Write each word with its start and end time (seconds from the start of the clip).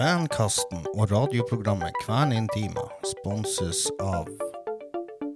Kvenkasten 0.00 0.86
og 0.96 1.10
radioprogrammet 1.10 1.92
Kvenintima 2.00 2.86
sponses 3.04 3.82
av 4.00 4.30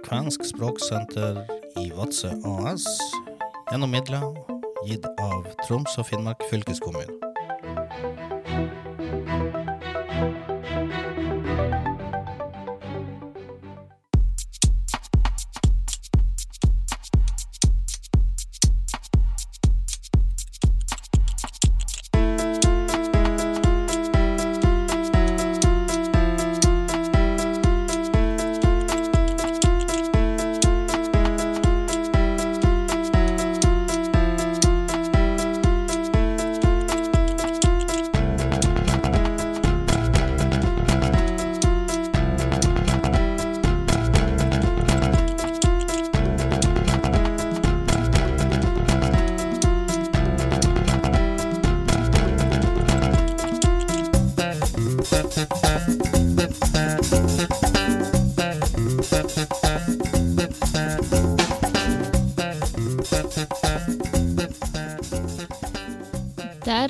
Kvensk 0.07 0.47
språksenter 0.49 1.43
i 1.83 1.91
Vadsø 1.93 2.31
AS 2.49 2.87
gjennom 3.69 3.93
midler 3.93 4.25
gitt 4.89 5.05
av 5.21 5.45
Troms 5.67 5.99
og 6.01 6.09
Finnmark 6.09 6.49
fylkeskommune. 6.49 7.34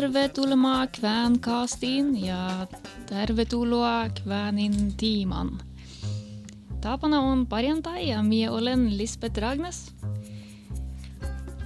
Tervetuloa 0.04 0.86
Kvänkastiin 0.86 2.26
ja 2.26 2.66
tervetuloa 3.06 4.08
Kvänin 4.08 4.94
tiiman. 4.96 5.60
Tapana 6.80 7.20
on 7.20 7.46
perjantai 7.46 8.08
ja 8.08 8.22
minä 8.22 8.52
olen 8.52 8.98
Lisbeth 8.98 9.40
Ragnes. 9.40 9.92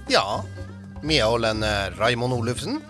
Ja, 0.09 0.43
minä 1.01 1.27
olen 1.27 1.63
eh, 1.63 1.97
Raimond 1.97 2.33
Olufsen. 2.33 2.81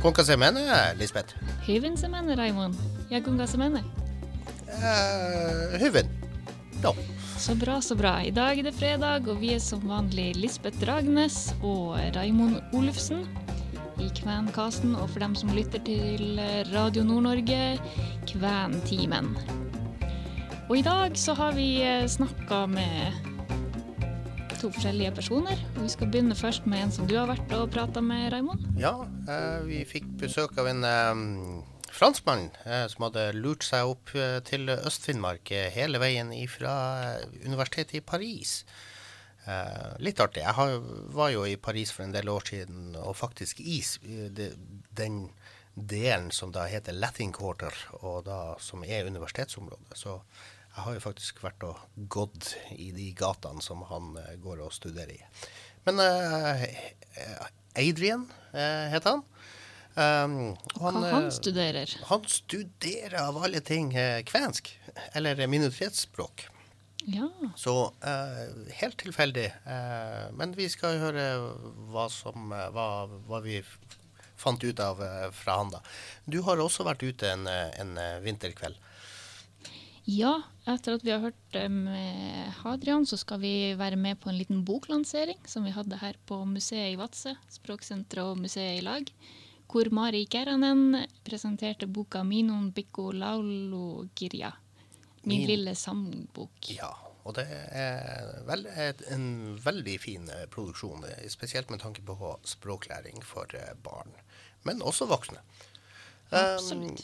Kuinka 0.00 0.24
se 0.24 0.36
menee, 0.36 0.98
Lisbeth? 0.98 1.34
Hyvin 1.68 1.98
se 1.98 2.08
menee, 2.08 2.36
Raimond. 2.36 2.74
Ja 3.10 3.20
kuinka 3.20 3.46
se 3.46 3.56
menee? 3.56 3.82
Uh, 4.68 5.80
hyvin. 5.80 6.10
Ja. 6.82 6.94
Så 7.38 7.54
bra, 7.54 7.80
så 7.80 7.94
bra. 7.94 8.22
I 8.22 8.30
dag 8.30 8.58
er 8.58 8.62
det 8.62 8.74
fredag, 8.74 9.28
og 9.28 9.40
vi 9.40 9.54
er 9.54 9.58
som 9.58 9.88
vanlig 9.88 10.36
Lisbeth 10.36 10.86
Ragnes 10.86 11.54
og 11.62 11.98
Raimond 12.16 12.60
Olufsen 12.72 13.41
i 14.02 14.10
Kvenkasten. 14.18 14.96
Og 14.98 15.08
for 15.14 15.22
dem 15.22 15.36
som 15.38 15.54
lytter 15.54 15.82
til 15.86 16.40
Radio 16.74 17.06
Nord-Norge, 17.06 17.78
Kventimen. 18.28 19.32
Og 20.68 20.78
i 20.78 20.86
dag 20.86 21.18
så 21.18 21.34
har 21.38 21.54
vi 21.56 21.68
snakka 22.08 22.66
med 22.70 23.30
to 24.62 24.70
forskjellige 24.70 25.14
personer. 25.16 25.58
Og 25.76 25.82
vi 25.86 25.90
skal 25.90 26.10
begynne 26.10 26.38
først 26.38 26.66
med 26.70 26.84
en 26.84 26.94
som 26.94 27.08
du 27.10 27.16
har 27.18 27.28
vært 27.30 27.52
og 27.58 27.70
prata 27.74 28.02
med, 28.04 28.30
Raimond. 28.32 28.62
Ja, 28.78 28.94
eh, 29.26 29.60
vi 29.66 29.82
fikk 29.88 30.06
besøk 30.22 30.54
av 30.60 30.70
en 30.70 30.86
eh, 30.86 31.22
franskmann 31.92 32.50
eh, 32.64 32.86
som 32.90 33.08
hadde 33.08 33.32
lurt 33.36 33.66
seg 33.66 33.90
opp 33.92 34.14
eh, 34.16 34.38
til 34.46 34.70
Øst-Finnmark 34.72 35.52
eh, 35.54 35.68
hele 35.74 36.00
veien 36.02 36.32
fra 36.50 36.74
universitetet 37.44 38.00
i 38.00 38.04
Paris. 38.06 38.62
Eh, 39.44 39.92
litt 39.98 40.20
artig. 40.22 40.44
Jeg 40.44 40.54
har, 40.54 40.76
var 41.14 41.32
jo 41.34 41.46
i 41.48 41.56
Paris 41.58 41.90
for 41.94 42.06
en 42.06 42.14
del 42.14 42.30
år 42.30 42.46
siden, 42.46 42.92
og 43.00 43.16
faktisk 43.18 43.60
i 43.60 43.80
den 44.30 45.24
delen 45.74 46.30
som 46.30 46.52
da 46.52 46.66
heter 46.68 46.94
Latin 46.94 47.32
Quarter, 47.34 47.74
og 48.02 48.24
da, 48.28 48.54
som 48.62 48.84
er 48.84 49.08
universitetsområdet. 49.08 49.96
Så 49.98 50.18
jeg 50.72 50.84
har 50.86 50.94
jo 50.96 51.04
faktisk 51.04 51.42
vært 51.44 51.64
og 51.68 51.80
gått 52.12 52.54
i 52.76 52.92
de 52.96 53.10
gatene 53.16 53.64
som 53.64 53.82
han 53.90 54.14
eh, 54.20 54.36
går 54.42 54.62
og 54.64 54.72
studerer 54.76 55.16
i. 55.16 55.20
Men 55.88 55.98
eh, 56.04 56.68
Adrian 57.82 58.28
eh, 58.52 58.92
heter 58.94 59.16
han. 59.16 59.26
Um, 59.92 60.36
og 60.78 60.86
Hva 60.86 60.90
han 60.94 61.26
eh, 61.26 61.32
studerer. 61.36 61.90
han 62.08 62.22
studerer 62.24 63.18
av 63.20 63.36
alle 63.44 63.60
ting 63.60 63.90
eh, 63.92 64.22
kvensk, 64.24 64.70
eller 65.12 65.42
minoritetsspråk. 65.44 66.46
Ja. 67.04 67.28
Så 67.56 67.94
eh, 68.04 68.70
helt 68.78 68.96
tilfeldig. 69.00 69.46
Eh, 69.66 70.26
men 70.38 70.54
vi 70.54 70.68
skal 70.70 71.00
høre 71.02 71.26
hva, 71.90 72.06
som, 72.12 72.52
eh, 72.54 72.68
hva, 72.74 72.86
hva 73.26 73.42
vi 73.42 73.58
fant 74.38 74.62
ut 74.62 74.80
av 74.82 75.02
eh, 75.02 75.28
fra 75.34 75.58
han, 75.62 75.72
da. 75.74 75.82
Du 76.26 76.40
har 76.46 76.62
også 76.62 76.86
vært 76.86 77.02
ute 77.02 77.30
en, 77.30 77.48
eh, 77.50 77.74
en 77.82 77.96
vinterkveld. 78.22 78.78
Ja, 80.10 80.40
etter 80.66 80.96
at 80.96 81.04
vi 81.06 81.12
har 81.14 81.22
hørt 81.22 81.58
med 81.70 82.48
Hadrian, 82.64 83.04
så 83.06 83.14
skal 83.20 83.38
vi 83.42 83.54
være 83.78 83.98
med 83.98 84.18
på 84.18 84.32
en 84.32 84.38
liten 84.38 84.64
boklansering 84.66 85.38
som 85.46 85.62
vi 85.62 85.74
hadde 85.74 86.00
her 86.00 86.18
på 86.26 86.40
museet 86.42 86.90
i 86.90 86.98
Vadsø, 86.98 87.36
Språksenteret 87.54 88.32
og 88.32 88.40
museet 88.42 88.80
i 88.80 88.82
lag, 88.82 89.06
hvor 89.70 89.88
Mari 89.94 90.24
Keranen 90.26 91.06
presenterte 91.22 91.86
boka 91.86 92.24
'Minon 92.26 92.72
Bikko 92.74 93.12
Laulo 93.14 94.08
kirja'. 94.18 94.61
Min 95.22 95.38
Min- 95.38 95.48
lille 95.48 95.74
sangbok. 95.74 96.70
Ja, 96.74 96.90
og 97.24 97.36
det 97.38 97.46
er 97.46 98.42
vel, 98.48 98.66
en 99.14 99.58
veldig 99.62 99.98
fin 100.02 100.30
eh, 100.30 100.46
produksjon, 100.50 101.04
eh, 101.06 101.28
spesielt 101.30 101.70
med 101.70 101.82
tanke 101.84 102.02
på 102.02 102.16
språklæring 102.44 103.22
for 103.24 103.46
eh, 103.54 103.74
barn, 103.84 104.10
men 104.64 104.82
også 104.82 105.06
voksne. 105.06 105.42
Um, 106.32 106.94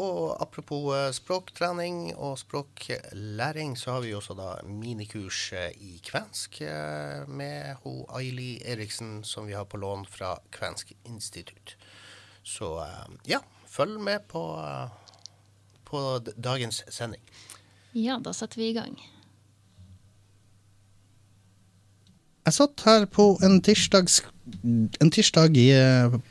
og 0.00 0.38
apropos 0.40 1.16
språktrening 1.18 2.16
og 2.16 2.38
språklæring, 2.40 3.74
så 3.76 3.92
har 3.92 4.00
vi 4.00 4.14
også 4.16 4.32
da 4.38 4.46
minikurs 4.64 5.52
i 5.76 5.98
kvensk 6.00 6.62
med 7.28 7.74
ho 7.82 8.06
Aili 8.16 8.62
Eriksen, 8.64 9.24
som 9.24 9.46
vi 9.46 9.52
har 9.52 9.68
på 9.68 9.76
lån 9.76 10.06
fra 10.08 10.38
Kvensk 10.50 10.94
institutt. 11.04 11.76
Så 12.42 12.78
eh, 12.80 13.12
ja, 13.28 13.42
følg 13.68 14.00
med 14.00 14.24
på, 14.28 14.42
på 15.84 16.00
dagens 16.36 16.84
sending. 16.88 17.22
Ja, 17.98 18.18
da 18.22 18.30
setter 18.36 18.60
vi 18.60 18.70
i 18.70 18.76
gang. 18.76 18.94
Jeg 22.48 22.54
satt 22.56 22.82
her 22.86 23.02
på 23.12 23.34
en, 23.44 23.58
tirsdags, 23.60 24.22
en 24.64 25.10
tirsdag 25.12 25.56
i, 25.60 25.66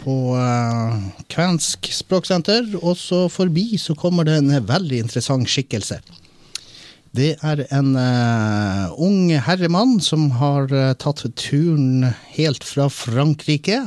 på 0.02 0.14
uh, 0.34 0.96
Kvensk 1.30 1.92
språksenter, 1.94 2.72
og 2.80 2.96
så 2.98 3.28
forbi 3.30 3.76
så 3.78 3.94
kommer 4.00 4.26
det 4.26 4.40
en 4.40 4.50
veldig 4.66 5.04
interessant 5.04 5.46
skikkelse. 5.52 6.00
Det 7.14 7.36
er 7.46 7.62
en 7.70 7.92
uh, 7.94 8.96
ung 8.98 9.30
herremann 9.46 10.00
som 10.02 10.32
har 10.40 10.72
uh, 10.74 10.96
tatt 10.98 11.22
turen 11.38 12.08
helt 12.34 12.66
fra 12.66 12.90
Frankrike 12.94 13.84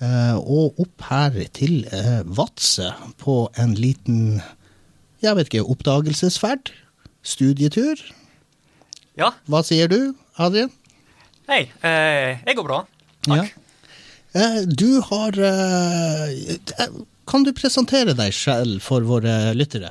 og 0.00 0.78
opp 0.80 1.02
her 1.10 1.34
til 1.52 1.82
Vadsø 2.24 2.86
på 3.20 3.34
en 3.60 3.74
liten, 3.76 4.38
jeg 5.20 5.36
vet 5.36 5.50
ikke, 5.50 5.66
oppdagelsesferd? 5.74 6.70
Studietur? 7.22 8.00
Ja, 9.18 9.32
Hva 9.50 9.60
sier 9.66 9.88
du, 9.90 10.14
Adrian? 10.40 10.70
hei. 11.50 11.64
Eh, 11.82 12.38
jeg 12.46 12.56
går 12.56 12.64
bra. 12.68 12.78
Takk. 13.26 13.50
Ja. 13.50 13.64
Eh, 14.40 14.60
Du 14.70 15.00
har 15.02 15.34
eh, 15.34 16.86
Kan 17.26 17.42
du 17.44 17.50
presentere 17.52 18.14
deg 18.14 18.32
selv 18.34 18.80
for 18.82 19.02
våre 19.02 19.52
lyttere? 19.54 19.90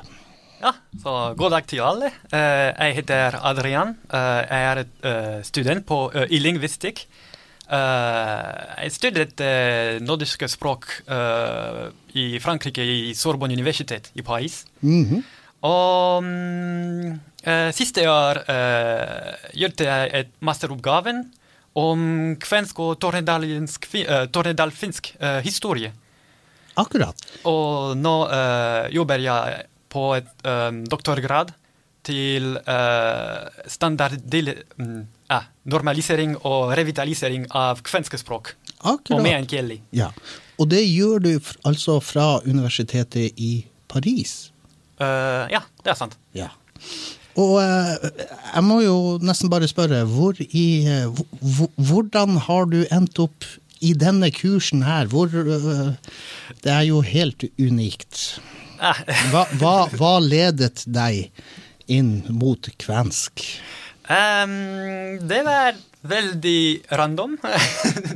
Ja, 0.60 0.72
så 1.02 1.34
god 1.36 1.50
dag 1.54 1.66
til 1.68 1.80
alle. 1.84 2.10
Eh, 2.32 2.72
jeg 2.76 2.96
heter 2.98 3.36
Adrian. 3.44 3.94
Eh, 4.12 4.40
jeg 4.50 4.64
er 4.72 4.80
eh, 4.82 5.42
student 5.44 5.86
på, 5.88 6.00
i 6.28 6.38
lingvistikk. 6.40 7.06
Jeg 7.70 8.90
studerte 8.90 9.46
nordiske 10.02 10.48
språk 10.50 10.88
i 12.18 12.24
Frankrike, 12.42 12.82
i 12.82 13.12
Sorbonne 13.14 13.54
universitet 13.54 14.08
i 14.18 14.24
Paris. 14.26 14.64
Mhm. 14.82 15.20
Og 15.66 16.24
mm, 16.24 17.20
eh, 17.44 17.68
siste 17.76 18.06
år 18.08 18.42
eh, 18.48 19.50
gjorde 19.60 19.88
jeg 19.88 20.10
et 20.22 20.32
masteroppgaven 20.44 21.24
om 21.80 22.06
kvensk 22.40 22.80
og 22.82 23.04
eh, 23.04 24.26
tornedalfinsk 24.32 25.12
eh, 25.20 25.40
historie. 25.44 25.92
Akkurat. 26.80 27.16
Og 27.44 27.96
nå 27.98 28.16
eh, 28.32 28.90
jobber 28.96 29.20
jeg 29.20 29.64
på 29.90 30.10
et 30.16 30.46
eh, 30.46 30.70
doktorgrad 30.88 31.56
til 32.02 32.54
standardil... 33.68 34.54
mm, 34.80 35.00
normalisering 35.70 36.36
og 36.48 36.72
revitalisering 36.78 37.46
av 37.56 37.82
kvenske 37.86 38.18
språk. 38.18 38.54
Og 38.80 38.94
Akkurat. 38.94 39.22
meänkieli. 39.22 39.80
Ja. 39.92 40.10
Og 40.58 40.68
det 40.68 40.82
gjør 40.84 41.18
du 41.18 41.40
altså 41.64 42.00
fra 42.00 42.40
universitetet 42.44 43.32
i 43.36 43.66
Paris. 43.88 44.49
Eh, 45.00 45.46
ja, 45.54 45.62
det 45.84 45.94
er 45.94 45.98
sant. 45.98 46.16
Ja. 46.36 46.50
Og 47.40 47.56
eh, 47.62 48.10
jeg 48.54 48.64
må 48.66 48.80
jo 48.84 48.96
nesten 49.24 49.52
bare 49.52 49.68
spørre, 49.70 50.02
hvor 50.10 50.38
i, 50.40 50.66
eh, 50.84 51.22
hvordan 51.90 52.40
har 52.48 52.68
du 52.72 52.82
endt 52.90 53.20
opp 53.22 53.48
i 53.80 53.94
denne 53.96 54.28
kursen 54.34 54.84
her? 54.84 55.08
Hvor, 55.08 55.30
det 55.32 56.72
er 56.72 56.84
jo 56.84 57.00
helt 57.06 57.46
unikt. 57.56 58.40
Hva, 59.32 59.46
hva, 59.60 59.74
hva 59.96 60.14
ledet 60.24 60.84
deg 60.88 61.30
inn 61.90 62.20
mot 62.32 62.68
kvensk? 62.80 63.44
Ehm, 64.16 65.28
det 65.28 65.40
var 65.46 65.78
veldig 66.00 66.62
random. 66.90 67.38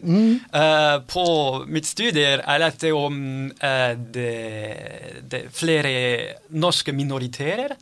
Eh, 0.05 0.97
på 1.09 1.25
mitt 1.73 1.87
studier 1.89 2.43
jeg 2.43 2.61
lærte 2.61 2.91
om 2.93 3.15
uh, 3.49 3.93
det, 3.97 5.23
det 5.25 5.41
flere 5.57 5.95
norske 6.53 6.93
minoriteter. 6.93 7.73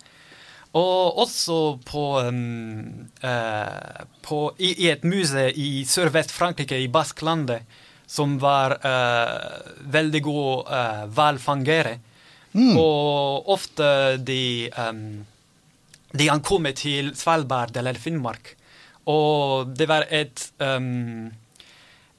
Og 0.78 1.18
også 1.24 1.56
på, 1.84 2.04
um, 2.22 3.08
uh, 3.26 4.04
på 4.22 4.38
i, 4.62 4.70
i 4.86 4.88
et 4.92 5.02
muse 5.04 5.48
i 5.50 5.82
Sørvest-Frankrike, 5.84 6.78
i 6.78 6.88
Basklandet, 6.88 7.66
som 8.06 8.38
var 8.40 8.76
eh, 8.84 9.60
veldig 9.92 10.20
god 10.24 10.68
uh, 10.68 11.04
hvalfangere. 11.16 11.94
Og 12.76 13.48
ofte 13.54 14.18
de, 14.20 14.68
um, 14.76 15.22
de 16.12 16.28
ankommer 16.30 16.74
til 16.76 17.12
Svalbard 17.16 17.76
eller 17.76 17.98
Finnmark. 18.00 18.54
Og 19.10 19.72
det 19.74 19.88
var 19.90 20.06
et, 20.12 20.44
um, 20.62 21.30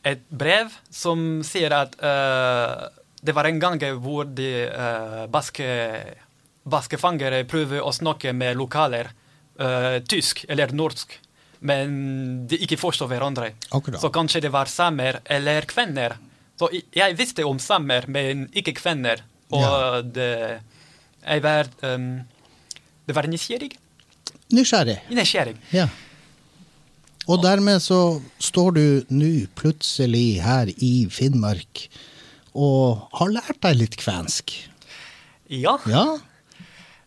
et 0.03 0.23
brev 0.29 0.73
som 0.91 1.41
sier 1.47 1.71
at 1.77 1.95
uh, 2.03 2.89
det 3.23 3.35
var 3.37 3.47
en 3.47 3.59
gang 3.61 3.79
hvor 4.03 4.27
de 4.27 4.49
uh, 4.67 5.23
baske, 5.31 5.67
baskefangere 6.67 7.43
prøver 7.47 7.83
å 7.83 7.93
snakke 7.95 8.33
med 8.35 8.57
lokaler, 8.59 9.13
uh, 9.61 10.01
tysk 10.09 10.43
eller 10.49 10.73
norsk, 10.75 11.15
men 11.63 11.93
de 12.51 12.59
ikke 12.65 12.79
forstår 12.81 13.07
hverandre. 13.13 13.53
Akkurat. 13.71 14.01
Så 14.03 14.11
kanskje 14.11 14.41
det 14.43 14.51
var 14.51 14.67
samer 14.71 15.21
eller 15.31 15.63
kvenner. 15.69 16.17
Så 16.59 16.67
jeg 16.73 17.15
visste 17.17 17.45
om 17.47 17.61
samer, 17.61 18.09
men 18.11 18.49
ikke 18.51 18.75
kvenner. 18.81 19.23
Og 19.53 19.61
Ja. 19.63 20.01
det, 20.01 20.61
jeg 21.23 21.41
var 21.43 21.67
um, 21.83 22.23
Det 23.05 23.15
var 23.15 23.27
nysgjerrig. 23.27 23.77
Nysgjerrig. 24.53 24.99
Nysgjerrig. 25.09 25.55
Ja. 25.73 25.87
Og 27.23 27.39
dermed 27.43 27.79
så 27.81 28.19
står 28.43 28.75
du 28.75 28.85
nå 29.15 29.31
plutselig 29.55 30.41
her 30.43 30.69
i 30.75 31.07
Finnmark 31.11 31.87
og 32.53 33.07
har 33.17 33.31
lært 33.33 33.61
deg 33.63 33.79
litt 33.79 33.97
kvensk. 33.97 34.53
Ja. 35.49 35.77
Ja? 35.89 36.05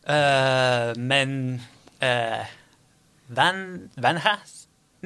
Uh, 0.06 0.92
men 0.96 1.60
uh, 2.02 2.44
venn 3.26 3.64
Venn 3.98 4.20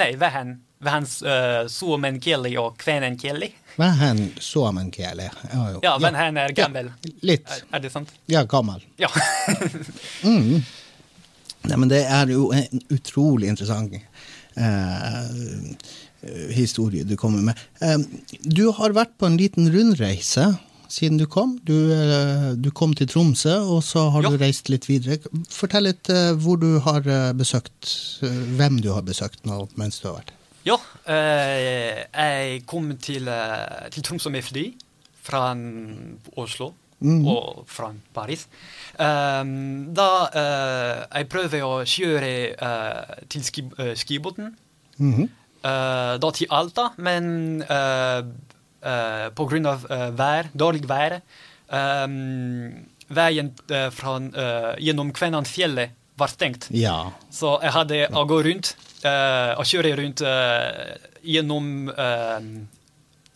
Nei, 0.00 0.12
vehen. 0.16 0.58
Venn 0.80 1.06
uh, 1.26 1.66
suomen 1.68 2.20
kieli 2.22 2.54
og 2.60 2.78
kvenen 2.80 3.18
kieli. 3.20 3.50
Vähän 3.76 4.32
suomenkieli. 4.40 5.28
Ja, 5.52 5.70
jo. 5.74 5.80
Ja, 5.82 5.96
venn 6.00 6.16
han 6.16 6.38
er 6.40 6.54
gammel. 6.56 6.92
Ja, 7.04 7.12
litt. 7.32 7.50
Er, 7.50 7.66
er 7.76 7.84
det 7.84 7.92
sant? 7.92 8.14
Ja, 8.30 8.44
gammel. 8.48 8.84
Ja. 9.00 9.10
Nei, 11.68 11.76
men 11.76 11.90
det 11.92 12.04
er 12.08 12.30
jo 12.32 12.50
en 12.56 12.80
utrolig 12.94 13.50
interessant 13.52 13.92
eh, 14.56 15.76
historie 16.56 17.04
du 17.04 17.16
kommer 17.20 17.42
med. 17.50 17.60
Eh, 17.84 17.98
du 18.44 18.70
har 18.76 18.94
vært 18.96 19.12
på 19.20 19.28
en 19.28 19.36
liten 19.40 19.68
rundreise 19.72 20.46
siden 20.90 21.20
du 21.20 21.26
kom. 21.30 21.52
Du, 21.68 21.74
eh, 21.94 22.50
du 22.58 22.70
kom 22.74 22.94
til 22.98 23.06
Tromsø, 23.06 23.58
og 23.76 23.82
så 23.86 24.08
har 24.10 24.22
Ja. 24.24 24.30
du 24.30 24.36
reist 24.40 24.68
litt 24.72 24.88
videre. 24.88 25.20
Fortell 25.48 25.84
litt 25.86 26.08
eh, 26.10 26.32
hvor 26.34 26.56
du 26.58 26.80
har 26.80 27.04
eh, 27.06 27.32
besøkt, 27.32 27.92
eh, 28.26 28.40
hvem 28.58 28.80
du 28.82 28.90
har 28.92 29.02
besøkt 29.06 29.44
nå 29.46 29.68
mens 29.76 30.00
du 30.00 30.08
har 30.08 30.16
vært. 30.22 30.32
ja 30.66 30.76
eh, 31.06 32.04
jeg 32.12 32.66
kom 32.66 32.90
til, 33.00 33.28
til 33.90 34.02
Tromsø 34.02 34.30
med 34.30 34.44
fly 34.44 34.72
fra 35.22 35.54
Oslo 36.36 36.72
og 37.00 37.64
fra 37.70 37.91
Paris. 38.14 38.47
Um, 39.00 39.93
da 39.97 40.08
uh, 40.29 40.97
jeg 41.17 41.29
prøvde 41.32 41.62
å 41.64 41.81
kjøre 41.88 42.32
uh, 42.61 43.14
til 43.32 43.44
ski, 43.47 43.64
uh, 43.79 43.93
skibåten. 43.97 44.56
Mhm. 45.00 45.29
Eh, 45.61 46.14
da 46.17 46.29
til 46.32 46.49
Alta, 46.56 46.87
men 47.05 47.61
på 49.37 49.44
grunn 49.44 49.67
av 49.69 49.82
vær, 50.17 50.47
dårlig 50.56 50.87
vær 50.88 51.19
um, 51.69 52.70
Veien 53.12 53.50
fra, 53.93 54.14
gjennom 54.81 55.11
Kvænangsfjellet 55.12 55.93
var 56.17 56.32
stengt. 56.32 56.70
Ja. 56.73 57.11
Så 57.29 57.58
jeg 57.61 57.75
hadde 57.76 58.00
å 58.17 58.25
gå 58.25 58.41
rundt 58.49 58.73
og 59.05 59.69
kjøre 59.69 59.93
rundt 60.00 60.25
gjennom 61.29 61.69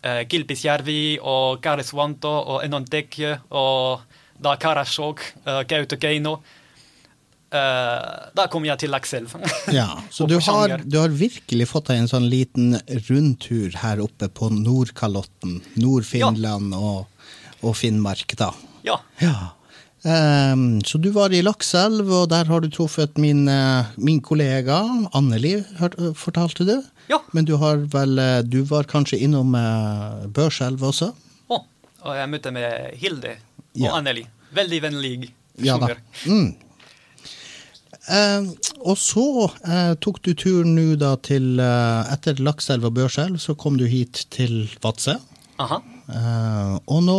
uh, 0.05 0.21
Kilpisjärvi 0.29 1.17
og 1.21 1.63
Karesuanto 1.65 2.31
og 2.31 2.61
Enontekje 2.65 3.39
og 3.57 4.05
da 4.45 4.55
Karasjok, 4.61 5.25
uh, 5.47 5.63
Kautokeino. 5.69 6.37
Uh, 7.55 8.31
da 8.35 8.49
kom 8.51 8.65
jeg 8.67 8.81
til 8.83 8.91
Lakselv. 8.91 9.37
Ja, 9.73 9.89
så 10.11 10.27
du 10.31 10.37
har, 10.43 10.77
du 10.83 10.99
har 10.99 11.13
virkelig 11.15 11.69
fått 11.71 11.93
deg 11.93 12.03
en 12.03 12.11
sånn 12.11 12.27
liten 12.31 12.75
rundtur 13.09 13.77
her 13.85 14.03
oppe 14.03 14.29
på 14.29 14.51
Nordkalotten, 14.55 15.61
Nord-Finland 15.79 16.75
og, 16.75 17.29
og 17.63 17.77
Finnmark, 17.79 18.35
da. 18.41 18.51
ja. 18.87 18.99
Ja. 19.23 19.53
Ehm, 20.05 20.83
så 20.85 20.99
du 21.01 21.09
var 21.15 21.33
i 21.33 21.41
Lakselv, 21.43 22.11
og 22.13 22.29
der 22.29 22.45
har 22.51 22.61
du 22.61 22.69
truffet 22.69 23.17
min, 23.21 23.47
eh, 23.49 23.87
min 23.97 24.21
kollega 24.21 24.83
Anneli, 25.17 25.55
hør- 25.81 26.13
fortalte 26.15 26.67
du? 26.69 26.75
Ja. 27.09 27.19
Men 27.33 27.45
du 27.49 27.55
har 27.57 27.77
vel 27.93 28.19
eh, 28.19 28.43
Du 28.43 28.63
var 28.65 28.85
kanskje 28.89 29.19
innom 29.25 29.55
uh, 29.55 30.27
Børselv 30.29 30.81
også? 30.83 31.11
Å, 31.49 31.59
og 32.05 32.17
jeg 32.17 32.29
møtte 32.33 32.53
med 32.53 32.95
Hilde 33.01 33.35
og 33.37 33.81
Ja. 33.81 33.95
Anneli. 33.97 34.27
Veldig 34.55 34.83
vennlig. 34.83 35.31
Ja 35.65 35.77
da. 35.79 35.95
Mm. 36.27 36.55
Uh, 38.05 38.53
og 38.85 38.99
så 39.01 39.25
uh, 39.49 39.95
tok 40.05 40.19
du 40.27 40.35
turen 40.37 40.75
nå 40.77 40.97
da 41.01 41.15
til 41.25 41.57
uh, 41.61 42.05
Etter 42.13 42.37
Lakselv 42.45 42.85
og 42.91 42.95
Børselv, 42.99 43.39
så 43.41 43.55
kom 43.57 43.79
du 43.81 43.87
hit 43.89 44.27
til 44.35 44.67
Vadsø. 44.85 45.17
Aha. 45.63 45.79
Eh, 46.11 46.73
og 46.91 46.99
nå 47.07 47.15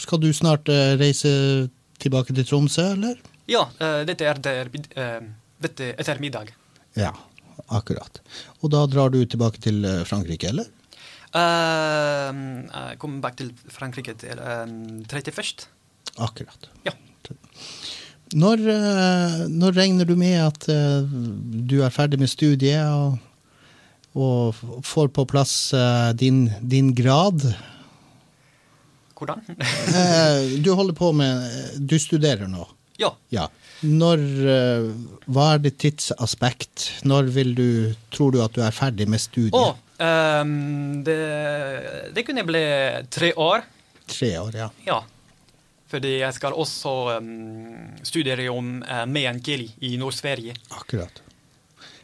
skal 0.00 0.20
du 0.22 0.28
snart 0.32 0.68
reise 1.00 1.68
tilbake 2.02 2.34
til 2.36 2.46
Tromsø, 2.46 2.92
eller? 2.94 3.18
Ja, 3.48 3.66
eh, 3.80 4.02
dette 4.08 4.26
er 4.28 4.40
der, 4.44 4.70
eh, 4.96 5.20
dette 5.62 5.92
ettermiddag. 5.98 6.52
Ja, 6.98 7.12
akkurat. 7.68 8.20
Og 8.62 8.72
da 8.74 8.84
drar 8.90 9.12
du 9.14 9.20
tilbake 9.24 9.60
til 9.62 9.84
eh, 9.84 10.04
Frankrike, 10.08 10.50
eller? 10.52 10.68
Eh, 11.36 12.28
jeg 12.32 12.98
kommer 12.98 13.18
tilbake 13.20 13.40
til 13.40 13.52
Frankrike 13.72 14.14
til 14.20 14.38
eh, 14.38 14.66
31. 15.08 15.68
Akkurat. 16.18 16.70
Ja. 16.86 16.94
Når, 18.28 18.60
når 19.48 19.72
regner 19.72 20.04
du 20.04 20.12
med 20.16 20.36
at 20.42 20.66
du 20.68 21.78
er 21.80 21.92
ferdig 21.92 22.18
med 22.20 22.28
studiet 22.28 22.84
og, 22.92 23.16
og 24.12 24.58
får 24.84 25.08
på 25.16 25.24
plass 25.28 25.54
din, 26.20 26.42
din 26.60 26.90
grad? 26.96 27.46
Hvordan? 29.18 29.42
Eh, 29.58 30.58
du 30.62 30.70
holder 30.78 30.94
på 30.94 31.12
med 31.16 31.78
Du 31.78 31.98
studerer 31.98 32.48
nå? 32.50 32.66
ja. 32.98 33.12
Ja. 33.34 33.48
Når 33.80 34.22
eh, 34.50 34.86
Hva 35.30 35.52
er 35.54 35.62
ditt 35.62 35.78
tidsaspekt? 35.82 36.88
Når 37.06 37.30
vil 37.34 37.54
du 37.54 37.68
Tror 38.14 38.34
du 38.34 38.40
at 38.42 38.56
du 38.56 38.62
er 38.64 38.74
ferdig 38.74 39.06
med 39.10 39.22
studiet? 39.22 39.54
Oh, 39.54 39.76
um, 39.98 41.04
det, 41.06 41.18
det 42.14 42.24
kunne 42.26 42.46
bli 42.46 42.64
tre 43.10 43.32
år. 43.38 43.62
Tre 44.08 44.32
år, 44.40 44.58
ja. 44.64 44.68
Ja. 44.86 44.98
Fordi 45.88 46.18
jeg 46.18 46.34
skal 46.36 46.56
også 46.58 46.94
um, 47.16 47.94
studere 48.04 48.48
om 48.52 48.82
uh, 48.82 49.04
meänkieli 49.08 49.70
i 49.88 49.94
Nord-Sverige. 50.00 50.56
Akkurat. 50.74 51.22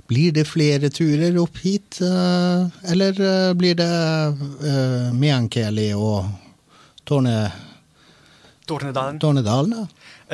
Blir 0.09 0.33
det 0.37 0.47
flere 0.49 0.91
turer 0.93 1.37
opp 1.41 1.59
hit, 1.65 1.99
uh, 2.05 2.69
eller 2.93 3.19
uh, 3.21 3.53
blir 3.57 3.77
det 3.77 3.89
uh, 3.89 5.13
Meänkieli 5.17 5.91
og 5.97 6.29
Torne, 7.05 7.53
Tornedalen. 8.67 9.21
Tornedalen? 9.21 9.77
ja? 9.77 9.87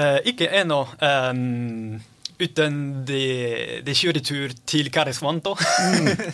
Eh, 0.02 0.18
ikke 0.30 0.46
ennå. 0.60 0.84
Um, 1.02 1.98
uten 2.40 2.76
det, 3.08 3.82
det 3.84 3.96
kjøretur 3.98 4.54
til 4.70 4.90
Karisvanto. 4.94 5.56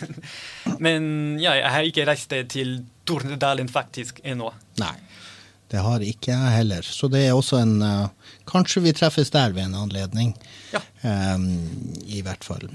Men 0.85 1.09
ja, 1.41 1.57
jeg 1.57 1.73
har 1.73 1.89
ikke 1.89 2.05
reist 2.07 2.37
til 2.53 2.79
Tornedalen 3.07 3.69
faktisk 3.71 4.21
ennå. 4.23 4.53
Nei. 4.83 4.95
Det 5.67 5.81
har 5.83 6.03
ikke 6.05 6.31
jeg 6.31 6.51
heller. 6.61 6.85
Så 6.85 7.09
det 7.11 7.25
er 7.27 7.33
også 7.35 7.57
en 7.59 7.81
uh, 7.83 8.31
Kanskje 8.47 8.85
vi 8.85 8.93
treffes 8.95 9.33
der 9.33 9.51
ved 9.51 9.65
en 9.65 9.75
anledning. 9.75 10.29
Ja. 10.71 10.79
Um, 11.35 11.49
I 12.07 12.21
hvert 12.23 12.45
fall. 12.47 12.69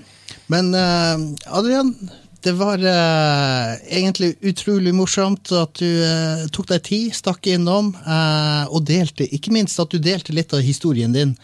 Men 0.53 0.75
uh, 0.77 1.17
Adrian, 1.49 1.95
det 2.43 2.53
var 2.59 2.83
uh, 2.83 3.75
egentlig 3.87 4.35
utrolig 4.41 4.93
morsomt 4.95 5.53
at 5.55 5.79
du 5.79 5.89
uh, 6.03 6.43
tok 6.55 6.69
deg 6.73 6.85
tid, 6.89 7.15
stakk 7.15 7.47
innom, 7.53 7.93
uh, 8.07 8.65
og 8.73 8.83
delte, 8.89 9.29
ikke 9.31 9.53
minst 9.55 9.79
at 9.83 9.93
du 9.93 10.01
delte 10.03 10.35
litt 10.35 10.55
av 10.55 10.65
historien 10.65 11.15
din 11.15 11.37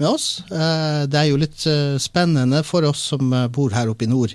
med 0.00 0.08
oss. 0.08 0.40
Det 0.48 1.16
er 1.20 1.26
jo 1.28 1.36
litt 1.36 1.60
spennende 2.00 2.62
for 2.64 2.86
oss 2.88 3.02
som 3.10 3.34
bor 3.52 3.74
her 3.76 3.90
oppe 3.92 4.06
i 4.06 4.08
nord, 4.08 4.32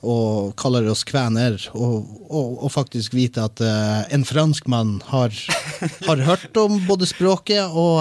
og 0.00 0.54
kaller 0.56 0.88
oss 0.88 1.02
kvener, 1.04 1.58
og, 1.76 2.06
og, 2.32 2.54
og 2.64 2.72
faktisk 2.72 3.12
vite 3.12 3.44
at 3.44 3.60
en 3.60 4.24
franskmann 4.24 4.94
har, 5.10 5.36
har 6.08 6.24
hørt 6.30 6.56
om 6.56 6.80
både 6.88 7.10
språket 7.10 7.76
og, 7.76 8.00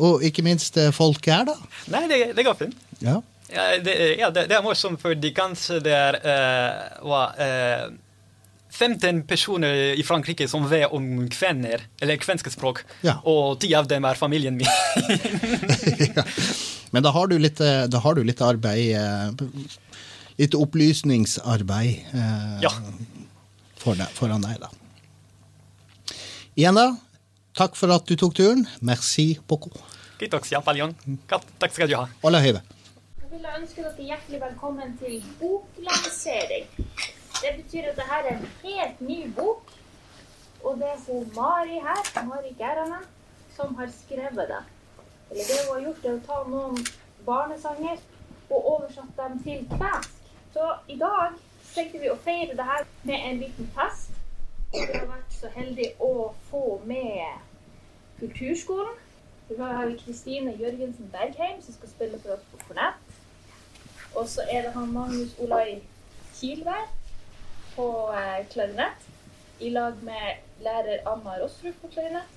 og 0.00 0.24
ikke 0.24 0.46
minst 0.48 0.80
folket 0.96 1.34
her, 1.34 1.50
da. 1.52 1.58
Nei, 1.92 2.06
det, 2.08 2.22
det 2.40 2.48
går 2.48 2.56
fint. 2.62 2.80
Ja. 3.04 3.18
Ja, 3.50 3.64
det, 3.82 3.94
ja, 4.20 4.30
det, 4.30 4.46
det 4.50 4.56
er 4.58 4.62
morsomt, 4.62 5.00
fordi 5.02 5.32
kanskje 5.34 5.80
det 5.82 5.94
er 5.96 6.18
uh, 6.22 7.08
var, 7.10 7.34
eh, 7.42 7.88
15 8.70 9.24
personer 9.26 9.96
i 9.98 10.02
Frankrike 10.06 10.46
som 10.48 10.68
vet 10.70 10.92
om 10.94 11.26
kvener, 11.32 11.82
eller 12.00 12.20
kvenske 12.22 12.52
språk, 12.54 12.84
Ja. 13.02 13.16
og 13.26 13.58
ti 13.60 13.72
av 13.74 13.88
dem 13.90 14.06
er 14.06 14.14
familien 14.20 14.56
min. 14.60 14.70
Ja. 16.16 16.24
Men 16.94 17.04
da 17.06 17.10
har 17.14 17.26
du 17.30 17.36
litt, 17.38 17.60
eh, 17.62 17.84
da 17.90 17.98
har 18.02 18.14
du 18.18 18.22
litt 18.26 18.40
arbeid 18.42 18.94
eh, 18.98 19.30
Litt 20.40 20.54
opplysningsarbeid 20.56 22.14
uh, 22.14 22.56
Ja. 22.64 22.70
for 23.82 23.98
deg, 23.98 24.08
foran 24.16 24.40
deg, 24.46 24.56
da. 24.62 24.70
Igjen, 26.56 26.78
da. 26.78 26.86
Takk 27.58 27.76
for 27.76 27.92
at 27.92 28.06
du 28.08 28.14
tok 28.16 28.34
turen. 28.38 28.64
Merci 28.80 29.34
beaucoup. 29.50 29.76
Takk 30.20 30.46
skal 31.74 31.90
du 31.90 31.96
ha. 31.98 32.06
Alle 32.24 32.40
høyve. 32.46 32.62
Jeg 33.50 33.62
ønske 33.62 33.82
dere 33.82 34.04
hjertelig 34.06 34.38
velkommen 34.40 34.92
til 34.98 35.24
boklansering. 35.40 36.66
Det 37.42 37.50
betyr 37.56 37.88
at 37.90 37.96
dette 37.98 38.18
er 38.18 38.28
en 38.30 38.44
helt 38.62 39.00
ny 39.00 39.16
bok. 39.38 39.72
Og 40.62 40.76
det 40.78 40.86
er 40.90 41.00
hun 41.06 41.32
Mari 41.34 41.80
her, 41.86 42.26
Mari 42.28 42.52
Gerranen, 42.60 43.08
som 43.56 43.74
har 43.74 43.90
skrevet 43.96 44.46
det. 44.52 44.60
Eller 45.30 45.42
det 45.50 45.58
hun 45.64 45.74
har 45.74 45.82
gjort, 45.88 46.04
er 46.04 46.14
å 46.14 46.22
ta 46.28 46.38
noen 46.52 46.78
barnesanger 47.26 47.98
og 48.50 48.70
oversatt 48.74 49.18
dem 49.18 49.42
til 49.42 49.66
kvensk. 49.74 50.30
Så 50.54 50.70
i 50.86 51.00
dag 51.02 51.34
tenkte 51.74 52.04
vi 52.04 52.14
å 52.14 52.20
feire 52.28 52.54
det 52.54 52.70
her 52.70 52.86
med 53.02 53.28
en 53.32 53.42
liten 53.42 53.72
fest. 53.74 54.14
Vi 54.76 54.86
har 54.94 55.10
vært 55.10 55.38
så 55.40 55.50
heldige 55.56 55.96
å 55.98 56.30
få 56.52 56.66
med 56.86 57.42
Kulturskolen. 58.22 58.94
Vi 59.50 59.58
har 59.58 59.96
Kristine 60.04 60.54
Jørgensen 60.54 61.10
Bergheim, 61.10 61.58
som 61.66 61.74
skal 61.74 61.96
spille 61.98 62.22
for 62.22 62.38
oss 62.38 62.52
på 62.52 62.68
kornett. 62.68 63.09
Og 64.14 64.28
så 64.28 64.42
er 64.50 64.62
det 64.66 64.72
han 64.74 64.92
Magnus 64.92 65.36
Olai 65.38 65.80
Kilvær 66.38 66.88
på 67.76 67.86
eh, 68.16 68.40
klarinett. 68.52 69.06
I 69.60 69.70
lag 69.70 70.02
med 70.02 70.40
lærer 70.64 71.04
Anna 71.06 71.36
Rostrup 71.42 71.76
på 71.82 71.92
klarinett. 71.94 72.36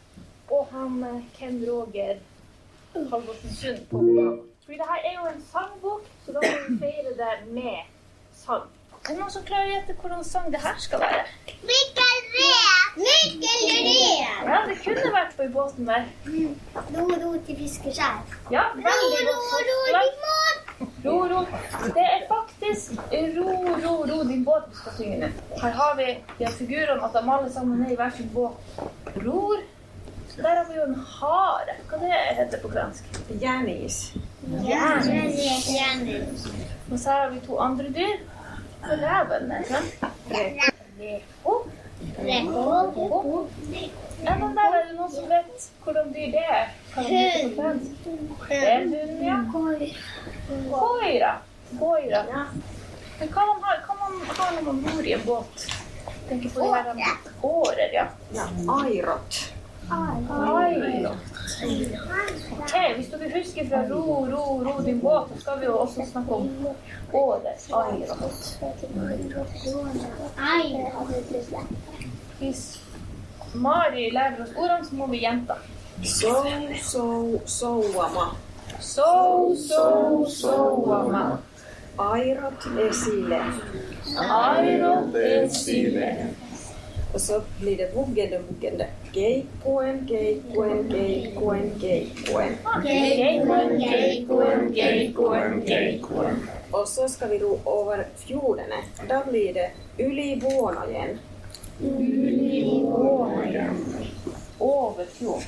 Og 0.52 0.68
han 0.72 1.04
eh, 1.04 1.24
Ken 1.38 1.64
Roger 1.70 2.20
Halvorsen 2.94 3.56
Sund 3.56 3.86
på 3.90 4.00
piano. 4.00 4.38
Fordi 4.66 4.78
det 4.78 4.88
her 4.90 5.02
er 5.10 5.14
jo 5.16 5.26
en 5.36 5.44
sangbok, 5.52 6.06
så 6.26 6.32
da 6.32 6.40
må 6.44 6.52
vi 6.68 6.78
feire 6.80 7.14
det 7.18 7.54
med 7.54 7.80
sang. 8.46 8.70
Det 9.08 9.18
noen 9.18 9.32
som 9.34 9.44
klarer 9.44 9.68
å 9.68 9.74
gjette 9.74 9.96
hvordan 10.00 10.24
sang 10.24 10.46
det 10.54 10.62
her 10.64 10.78
skal 10.80 11.02
være? 11.04 11.26
Mykkelred! 11.68 13.02
Mykkelred! 13.02 14.48
Ja, 14.48 14.62
det 14.70 14.78
kunne 14.86 15.12
vært 15.18 15.36
på 15.36 15.48
i 15.50 15.52
båten 15.58 15.90
der. 15.90 16.08
Ro, 16.96 17.08
ro 17.26 17.34
til 17.50 17.60
fiskeskjær. 17.60 18.22
Ja, 18.54 18.70
veldig 18.78 19.26
godt 19.28 19.52
ro 19.52 19.66
ro, 19.74 19.82
ro! 19.98 20.33
Ro, 21.04 21.16
ro. 21.28 21.40
Det 21.96 22.04
er 22.04 22.22
faktisk 22.30 22.92
Ro, 23.12 23.50
ro, 23.84 23.94
ro 24.08 24.24
din 24.24 24.44
båt 24.46 24.70
skal 24.72 24.94
synge 24.98 25.18
nå. 25.20 25.30
Her 25.62 25.74
har 25.80 25.96
vi 25.98 26.08
de 26.40 26.52
figurene 26.58 27.04
at 27.04 27.14
de 27.14 27.32
alle 27.32 27.52
sammen 27.52 27.84
er 27.86 27.92
i 27.92 27.96
hver 28.00 28.12
sin 28.18 28.30
båt. 28.34 28.52
Ror. 29.26 29.60
Der 30.38 30.56
har 30.56 30.66
vi 30.70 30.76
jo 30.80 30.86
en 30.88 30.96
hare. 30.96 31.76
Hva 31.90 32.00
det 32.02 32.22
heter 32.40 32.62
på 32.62 32.72
kvensk? 32.74 33.04
Jernis. 33.42 33.98
Jernis. 34.66 36.48
Og 36.92 37.00
så 37.00 37.10
her 37.10 37.22
har 37.22 37.30
vi 37.30 37.40
to 37.48 37.60
andre 37.60 37.92
dyr. 37.98 38.18
Og 38.84 39.04
reven? 39.04 39.52
Reko. 40.32 41.54
Reko. 42.20 43.48
Ja, 44.24 44.38
men 44.40 44.56
der 44.56 44.72
er 44.72 44.88
det 44.88 44.96
noen 44.96 45.12
som 45.12 45.28
vet 45.30 45.70
hvordan 45.84 46.14
dyr 46.16 46.32
det 46.32 46.48
er. 46.48 46.72
På. 46.96 47.02
Det 48.50 48.58
er 49.28 49.36
hund. 49.54 49.82
Koira. 50.72 51.34
Koira. 51.80 52.24
Men 53.20 53.30
hva 53.34 53.46
man 53.46 53.64
har, 53.64 53.80
hva 53.88 53.96
man 54.00 54.22
har 54.28 54.52
når 54.56 54.62
man 54.68 54.82
bor 54.84 55.06
i 55.08 55.14
en 55.14 55.26
båt? 55.26 55.66
Tenker 56.30 56.50
årer, 56.62 57.90
ja. 57.94 58.08
Ja, 58.36 58.48
airot. 58.80 59.54
Ok, 62.60 62.76
hvis 62.96 63.10
dere 63.12 63.30
husker 63.34 63.68
fra 63.70 63.82
Ro, 63.90 64.04
ro, 64.32 64.44
ro 64.64 64.82
din 64.86 65.00
båt, 65.04 65.30
så 65.34 65.42
skal 65.42 65.60
vi 65.60 65.66
jo 65.66 65.78
også 65.78 66.06
snakke 66.12 66.34
om 66.34 66.68
året 67.12 67.68
Airot. 67.74 68.44
Hvis 72.40 72.64
Mari 73.54 74.10
lærer 74.12 74.42
oss 74.44 74.56
ordene, 74.58 74.86
så 74.86 74.96
må 74.96 75.08
vi 75.12 75.22
gjenta. 75.26 75.60
So, 76.02 76.44
so, 76.82 77.42
souama. 77.46 78.36
So, 78.80 79.56
so, 79.56 80.26
soama. 80.28 81.38
Airot 81.98 82.66
esille. 82.80 83.42
Airot 84.18 85.16
esille. 85.16 86.28
Och 87.14 87.22
så 87.22 87.42
blir 87.60 87.78
det 87.78 87.96
vuggende, 87.96 88.40
vuggende. 88.50 88.88
Keikkuen, 89.14 90.08
keikkuen, 90.08 90.90
keikkuen, 90.90 91.72
keikkuen. 91.80 92.58
Geikuen, 92.84 93.80
geikuen, 93.80 94.74
geikuen, 94.74 95.64
geikuen. 95.66 96.48
Och 96.72 96.88
så 96.88 97.08
ska 97.08 97.28
vi 97.28 97.40
ro 97.40 97.60
över 97.66 98.08
fjorden. 98.16 98.70
Då 99.10 99.32
blir 99.32 99.54
det 99.54 99.72
yli 99.98 100.36
Vuonojen. 100.36 101.20
Over 104.60 105.06
fjord. 105.14 105.44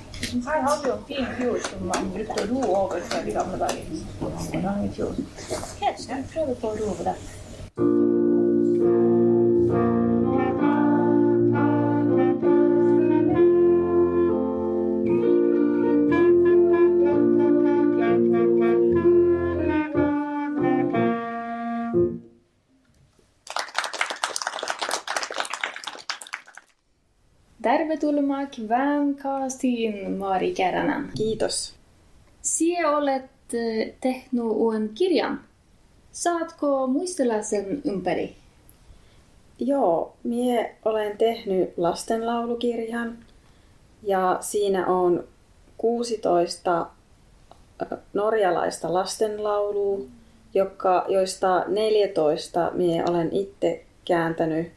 Her 0.45 0.61
har 0.61 0.81
vi 0.83 0.89
jo 0.89 0.95
en 0.95 1.05
fin 1.07 1.25
fjord 1.37 1.61
som 1.69 1.87
man 1.87 2.11
brukte 2.13 2.41
å 2.41 2.47
ro 2.51 2.61
over 2.81 3.01
før 3.09 3.29
i 3.29 3.35
gamle 3.37 3.57
dager. 3.61 3.83
Så 5.97 6.13
vi 6.15 6.23
prøver 6.33 6.55
på 6.61 6.67
å 6.67 6.77
ro 6.79 6.93
over 6.95 7.11
det. 7.11 8.24
Tervetuloa 28.15 28.45
Kväänkaastiin 28.45 30.11
Mari 30.11 30.53
Käränen. 30.53 31.09
Kiitos. 31.17 31.75
Sinä 32.41 32.97
olet 32.97 33.23
eh, 33.53 33.93
tehnyt 34.01 34.43
uuden 34.43 34.89
kirjan. 34.95 35.41
Saatko 36.11 36.87
muistella 36.87 37.41
sen 37.41 37.81
ympäri? 37.85 38.35
Joo, 39.59 40.13
mie 40.23 40.75
olen 40.85 41.17
tehnyt 41.17 41.73
lastenlaulukirjan 41.77 43.17
ja 44.03 44.37
siinä 44.41 44.87
on 44.87 45.23
16 45.77 46.87
ö, 47.81 47.97
norjalaista 48.13 48.93
lastenlaulua, 48.93 50.05
joka, 50.53 51.05
joista 51.07 51.65
14 51.67 52.71
mie 52.73 53.03
olen 53.09 53.29
itse 53.31 53.85
kääntänyt 54.05 54.71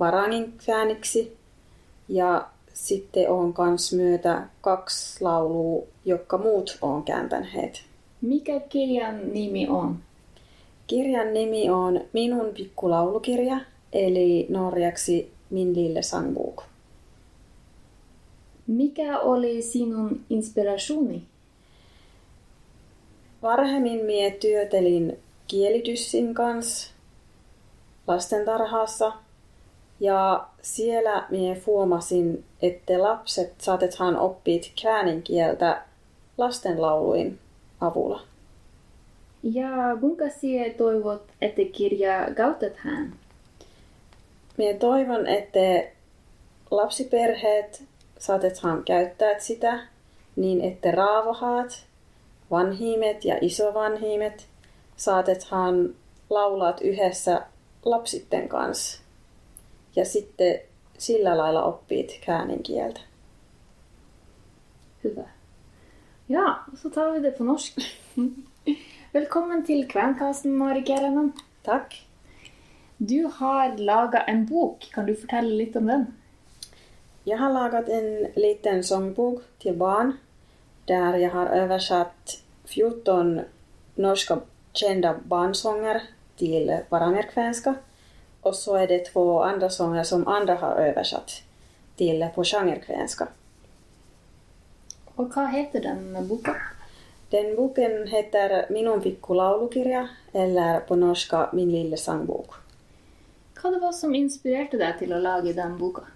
varangin 0.00 0.54
kääniksi 0.66 1.36
ja 2.08 2.49
sitten 2.72 3.30
on 3.30 3.52
kans 3.52 3.92
myötä 3.92 4.42
kaksi 4.60 5.24
laulua, 5.24 5.86
jotka 6.04 6.38
muut 6.38 6.78
on 6.82 7.02
kääntäneet. 7.02 7.82
Mikä 8.20 8.60
kirjan 8.60 9.32
nimi 9.32 9.68
on? 9.68 9.98
Kirjan 10.86 11.34
nimi 11.34 11.70
on 11.70 12.00
Minun 12.12 12.54
pikkulaulukirja, 12.54 13.60
eli 13.92 14.46
norjaksi 14.48 15.32
Min 15.50 15.74
lille 15.76 16.02
sangbok. 16.02 16.62
Mikä 18.66 19.18
oli 19.18 19.62
sinun 19.62 20.20
inspirationi? 20.30 21.22
Varhemmin 23.42 24.04
mie 24.04 24.30
työtelin 24.30 25.18
kielityssin 25.46 26.34
kanssa 26.34 26.90
lastentarhassa 28.06 29.12
ja 30.00 30.46
siellä 30.62 31.26
mie 31.30 31.62
huomasin, 31.66 32.44
että 32.62 33.02
lapset 33.02 33.54
saatethan 33.58 34.16
oppit 34.16 34.72
käänin 34.82 35.22
kieltä 35.22 35.82
lastenlauluin 36.38 37.38
avulla. 37.80 38.22
Ja 39.42 39.68
kuinka 40.00 40.28
sinä 40.28 40.74
toivot, 40.78 41.22
että 41.40 41.62
kirja 41.72 42.26
hän? 42.76 43.12
Minä 44.56 44.78
toivon, 44.78 45.26
että 45.26 45.90
lapsiperheet 46.70 47.82
saatetaan 48.18 48.84
käyttää 48.84 49.38
sitä 49.38 49.80
niin, 50.36 50.60
että 50.60 50.90
raavahaat, 50.90 51.86
vanhimet 52.50 53.24
ja 53.24 53.38
isovanhimet 53.40 54.46
saatetaan 54.96 55.94
laulaa 56.30 56.74
yhdessä 56.80 57.42
lapsitten 57.84 58.48
kanssa. 58.48 59.00
Ja 59.96 60.04
sitten 60.04 60.60
sillä 60.98 61.38
lailla 61.38 61.64
oppit 61.64 62.20
kääninkieltä. 62.20 63.00
Hyvä. 65.04 65.28
Ja, 66.28 66.58
så 66.74 66.90
tar 66.90 67.12
vi 67.12 67.22
det 67.22 67.38
på 67.38 67.44
norsk. 67.44 67.78
Velkommen 69.14 69.62
til 69.62 69.88
Kvenkassen, 69.88 70.52
Mari 70.52 70.82
Kerenen. 70.82 71.34
Takk. 71.62 71.94
Du 73.00 73.30
har 73.32 73.78
laga 73.78 74.24
en 74.28 74.46
bok. 74.46 74.78
Kan 74.94 75.06
du 75.06 75.14
fortelle 75.14 75.56
litt 75.56 75.76
om 75.76 75.86
den? 75.86 76.06
Jeg 77.26 77.38
har 77.38 77.52
laget 77.52 77.88
en 77.88 78.32
liten 78.36 78.84
sångbok 78.84 79.42
til 79.62 79.76
barn 79.76 80.12
der 80.88 81.16
jeg 81.16 81.30
har 81.30 81.50
oversatt 81.62 82.40
14 82.64 83.40
norske 83.96 84.36
kända 84.72 85.14
barnsånger 85.28 86.00
til 86.36 86.70
varangerkvenska 86.90 87.74
och 88.42 88.54
så 88.54 88.76
är 88.76 88.86
det 88.86 89.04
två 89.04 89.42
andra 89.42 89.70
sånger 89.70 90.04
som 90.04 90.28
andra 90.28 90.54
har 90.54 90.74
översatt 90.74 91.42
till 91.96 92.28
pochangerkvenska. 92.34 93.28
Og 95.16 95.34
hva 95.34 95.46
heter 95.52 95.82
den 95.84 96.28
boka? 96.28 96.54
Den 97.30 97.56
boken 97.56 98.06
heter 98.08 98.66
Minun 98.70 99.02
pikku 99.02 99.34
laulukirja 99.34 100.08
eller 100.32 100.80
på 100.80 100.96
norska 100.96 101.50
Min 101.52 101.72
lille 101.72 101.96
sangbok. 101.96 102.54
Hva 103.60 103.70
det 103.70 103.80
var 103.82 103.92
som 103.92 104.14
inspirerte 104.14 104.80
deg 104.80 104.96
til 104.98 105.12
å 105.12 105.20
lage 105.20 105.52
den 105.52 105.76
boka? 105.78 106.06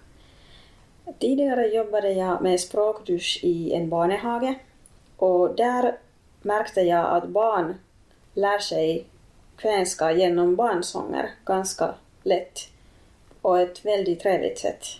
Tidligere 1.21 1.67
jobbet 1.69 2.09
jeg 2.17 2.41
med 2.41 2.59
språkdusj 2.59 3.45
i 3.45 3.73
en 3.77 3.89
barnehage 3.89 4.55
Og 5.21 5.53
der 5.57 5.91
merket 6.41 6.87
jeg 6.87 7.03
at 7.03 7.29
barn 7.33 7.75
lär 8.35 8.59
seg 8.59 9.05
kvenska 9.61 10.11
gjennom 10.11 10.55
barnsånger 10.55 11.29
ganska 11.45 11.93
lätt 12.25 12.67
og 13.45 13.59
et 13.61 13.81
veldig 13.85 14.19
trevligt 14.21 14.61
sett. 14.65 14.91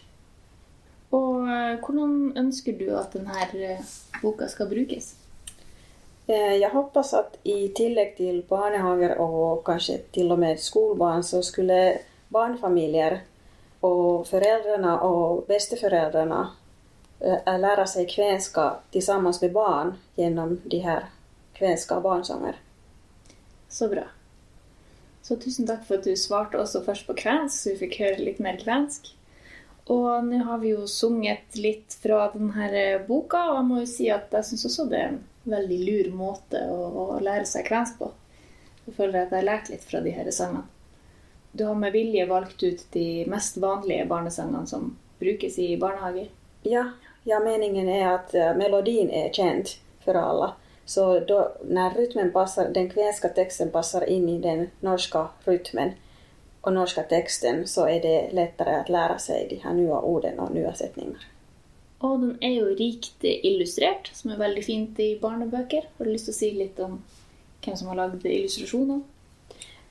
Og 1.16 1.46
eh, 1.50 1.78
hvordan 1.82 2.34
ønsker 2.38 2.78
du 2.80 2.90
at 2.98 3.14
denne 3.14 3.78
boka 4.22 4.48
skal 4.52 4.70
brukes? 4.70 5.16
Jeg 6.28 6.70
håper 6.70 6.74
hoppas 6.74 7.14
att 7.14 7.38
i 7.44 7.70
tillegg 7.70 8.16
til 8.18 8.42
barnehager 8.50 9.20
og 9.22 9.64
kanskje 9.66 10.00
til 10.12 10.32
og 10.32 10.40
med 10.40 10.58
skolbarn 10.58 11.24
så 11.24 11.42
skulle 11.42 12.00
barnefamilier 12.34 13.20
og 13.82 14.26
foreldrene 14.28 14.96
og 15.06 15.46
besteforeldrene 15.48 16.40
lære 17.62 17.86
seg 17.88 18.10
kvenskap 18.10 18.98
sammen 19.00 19.34
med 19.42 19.54
barn 19.54 19.94
gjennom 20.18 20.58
de 20.66 20.80
her 20.80 21.06
kvenske 21.54 22.02
barnsånger. 22.02 22.58
Så 23.70 23.88
bra. 23.90 24.15
Så 25.26 25.40
tusen 25.42 25.66
takk 25.66 25.88
for 25.88 25.98
at 25.98 26.06
du 26.06 26.14
svarte 26.20 26.60
også 26.62 26.84
først 26.86 27.08
på 27.08 27.16
kvensk, 27.18 27.56
så 27.58 27.72
vi 27.72 27.80
fikk 27.80 27.96
høre 28.04 28.26
litt 28.28 28.42
mer 28.46 28.60
kvensk. 28.62 29.08
Og 29.90 30.26
nå 30.26 30.42
har 30.46 30.60
vi 30.62 30.76
jo 30.76 30.86
sunget 30.90 31.58
litt 31.58 31.96
fra 32.02 32.28
denne 32.34 33.00
boka, 33.08 33.42
og 33.50 33.58
jeg 33.58 33.66
må 33.70 33.80
jo 33.82 33.88
si 33.90 34.10
at 34.14 34.34
jeg 34.34 34.50
syns 34.52 34.68
også 34.70 34.86
det 34.92 35.00
er 35.00 35.08
en 35.16 35.24
veldig 35.50 35.80
lur 35.82 36.12
måte 36.20 36.62
å, 36.70 36.78
å 37.16 37.20
lære 37.26 37.46
seg 37.50 37.66
kvensk 37.66 37.98
på. 38.04 38.12
Jeg 38.86 38.98
føler 39.00 39.24
at 39.24 39.34
jeg 39.34 39.40
har 39.40 39.50
lært 39.50 39.72
litt 39.74 39.86
fra 39.90 40.04
de 40.06 40.14
her 40.14 40.30
sangene. 40.30 40.68
Du 41.58 41.64
har 41.66 41.78
med 41.80 41.96
vilje 41.96 42.28
valgt 42.30 42.62
ut 42.62 42.86
de 42.94 43.08
mest 43.32 43.58
vanlige 43.64 44.06
barnesangene 44.10 44.70
som 44.70 44.92
brukes 45.22 45.58
i 45.58 45.72
barnehager. 45.82 46.30
Ja, 46.70 46.90
ja, 47.26 47.42
meningen 47.42 47.90
er 47.90 48.12
at 48.12 48.34
melodien 48.60 49.10
er 49.10 49.34
kjent 49.34 49.78
for 50.06 50.22
alla. 50.22 50.54
Så 50.86 51.20
då, 51.20 51.52
när 51.64 51.90
rytmen 51.90 52.32
passar, 52.32 52.70
den 52.70 52.90
kvenska 52.90 53.30
texten 53.30 53.72
passar 53.72 54.10
in 54.10 54.30
i 54.30 54.40
den 54.40 54.70
norska 54.80 55.28
rytmen 55.44 55.92
och 56.62 56.74
norska 56.74 57.04
texten 57.04 57.68
så 57.68 57.86
är 57.86 58.02
det 58.02 58.32
lättare 58.32 58.76
att 58.76 58.90
lära 58.90 59.18
sig 59.18 59.48
de 59.50 59.56
här 59.56 59.74
nya 59.74 60.00
orden 60.00 60.40
och 60.40 60.52
nya 60.52 60.74
sättningar. 60.74 61.28
Og 62.00 62.20
den 62.20 62.38
er 62.44 62.54
jo 62.60 62.74
rikt 62.76 63.24
illustrert, 63.24 64.10
som 64.14 64.32
er 64.32 64.40
veldig 64.40 64.64
fint 64.66 65.00
i 65.00 65.16
barnebøker. 65.22 65.88
Har 65.98 66.06
du 66.06 66.12
lyst 66.12 66.28
til 66.30 66.36
å 66.36 66.38
si 66.38 66.50
litt 66.54 66.80
om 66.84 67.00
hvem 67.64 67.78
som 67.80 67.88
har 67.90 68.00
lagd 68.02 68.26
illustrasjoner? 68.26 69.02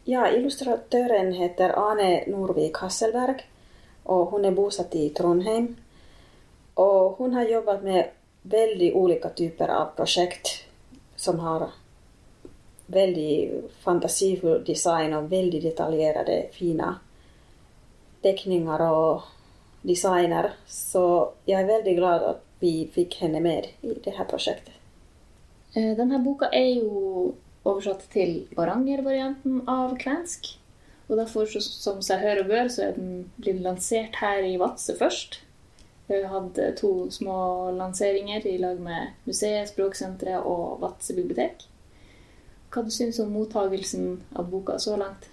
Ja, 0.04 0.26
illustratören 0.28 1.32
heter 1.32 1.72
Ane 1.80 2.24
Norvik 2.26 2.76
Hasselberg 2.76 3.46
och 4.02 4.26
hon 4.26 4.44
är 4.44 4.50
bosatt 4.50 4.94
i 4.94 5.08
Trondheim. 5.08 5.76
Och 6.74 7.16
hon 7.18 7.34
har 7.34 7.44
jobbat 7.44 7.82
med 7.82 8.10
väldigt 8.42 8.94
olika 8.94 9.28
typer 9.28 9.68
av 9.68 9.86
projekt 9.96 10.63
som 11.24 11.40
har 11.42 11.70
veldig 12.94 13.62
fantasifull 13.84 14.64
design 14.66 15.14
og 15.16 15.30
veldig 15.32 15.62
detaljerte, 15.64 16.42
fine 16.52 16.90
tekninger 18.24 18.84
og 18.88 19.24
designer. 19.84 20.52
Så 20.68 21.04
jeg 21.48 21.62
er 21.62 21.70
veldig 21.70 21.96
glad 21.98 22.26
at 22.34 22.42
vi 22.60 22.74
fikk 22.92 23.18
henne 23.24 23.40
med 23.44 23.68
i 23.84 23.94
dette 24.04 24.28
prosjektet. 24.28 24.76
Eh, 25.74 25.92
Denne 25.98 26.20
boka 26.24 26.50
er 26.52 26.70
jo 26.78 27.32
oversatt 27.64 28.06
til 28.12 28.44
Varanger-varianten 28.56 29.64
av 29.68 29.96
kvensk. 30.00 30.54
Og 31.08 31.18
derfor, 31.20 31.48
som 31.60 32.00
seg 32.04 32.22
hør 32.24 32.44
og 32.44 32.52
bør, 32.52 32.68
så 32.72 32.86
er 32.86 32.94
den 32.96 33.26
blitt 33.36 33.60
lansert 33.64 34.16
her 34.22 34.44
i 34.44 34.56
Vadsø 34.60 34.94
først. 34.96 35.42
Hatt 36.08 36.58
eh, 36.58 36.74
to 36.76 37.10
små 37.10 37.70
lanseringer 37.70 38.46
i 38.46 38.58
lag 38.58 38.80
med 38.80 39.14
museet, 39.24 39.68
Språksenteret 39.68 40.44
og 40.44 40.80
Vadsø 40.82 41.16
bibliotek. 41.16 41.64
Hva 42.74 42.82
du 42.84 42.90
syns 42.90 43.20
om 43.22 43.32
mottagelsen 43.32 44.18
av 44.36 44.50
boka 44.50 44.78
så 44.78 44.98
langt? 45.00 45.30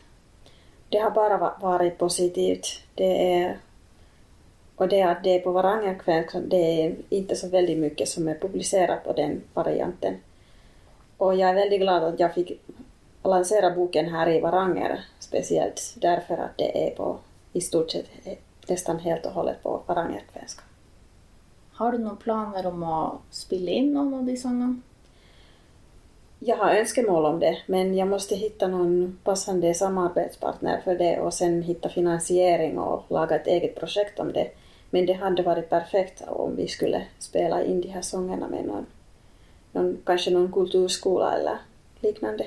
Det 0.92 1.02
har 1.02 1.12
bare 1.16 1.40
vært 1.40 1.98
positivt. 2.00 2.72
Det 2.96 3.12
er 3.12 3.60
og 4.82 4.90
det 4.90 5.02
at 5.06 5.20
det 5.24 5.36
er 5.36 5.44
på 5.44 5.52
Varangerkväll, 5.54 6.50
det 6.50 6.60
er 6.60 6.94
ikke 7.14 7.36
så 7.38 7.52
veldig 7.54 7.76
mye 7.78 8.06
som 8.10 8.28
er 8.28 8.40
publisert 8.42 9.04
på 9.06 9.14
den 9.14 9.44
varianten. 9.54 10.18
Og 11.20 11.36
jeg 11.38 11.50
er 11.50 11.60
veldig 11.60 11.80
glad 11.84 12.06
at 12.08 12.20
jeg 12.20 12.34
fikk 12.34 12.54
lansere 13.30 13.70
boken 13.76 14.10
her 14.10 14.32
i 14.32 14.40
Varanger, 14.42 15.04
spesielt, 15.20 15.84
derfor 16.02 16.42
at 16.48 16.58
det 16.58 16.72
er 16.74 16.96
på 16.98 17.12
i 17.54 17.62
stort 17.62 17.94
sett 17.94 18.10
nästan 18.70 19.00
helt 19.00 19.26
och 19.26 19.32
hållet 19.32 19.64
på 19.64 19.82
Varangerkvällska. 19.88 20.64
Har 21.74 21.92
du 21.92 21.98
noen 21.98 22.18
planer 22.18 22.68
om 22.68 22.84
å 22.84 22.96
spille 23.34 23.72
inn 23.72 23.94
noen 23.94 24.14
av 24.14 24.26
de 24.26 24.38
sangene? 24.38 24.82
Jag 26.40 26.58
har 26.58 26.76
önskemål 26.76 27.26
om 27.26 27.40
det, 27.40 27.58
men 27.66 27.96
jag 27.96 28.08
måste 28.08 28.36
hitta 28.36 28.68
någon 28.68 29.20
passande 29.24 29.74
samarbetspartner 29.74 30.82
för 30.84 30.96
det 30.96 31.20
och 31.20 31.34
sen 31.34 31.62
hitta 31.62 31.90
finansiering 31.90 32.78
och 32.80 33.06
laga 33.10 33.36
ett 33.36 33.48
eget 33.48 33.76
projekt 33.76 34.20
om 34.20 34.34
det. 34.34 34.52
Men 34.90 35.06
det 35.06 35.14
hade 35.14 35.44
varit 35.44 35.70
perfekt 35.70 36.24
om 36.28 36.56
vi 36.56 36.68
skulle 36.68 37.04
spela 37.20 37.64
in 37.64 37.82
de 37.82 37.88
här 37.88 38.02
sångerna 38.02 38.48
med 38.48 38.66
någon, 38.66 38.86
någon 39.72 39.98
kanske 40.06 40.32
någon 40.32 40.52
kulturskola 40.52 41.34
eller 41.38 41.58
liknande. 42.00 42.46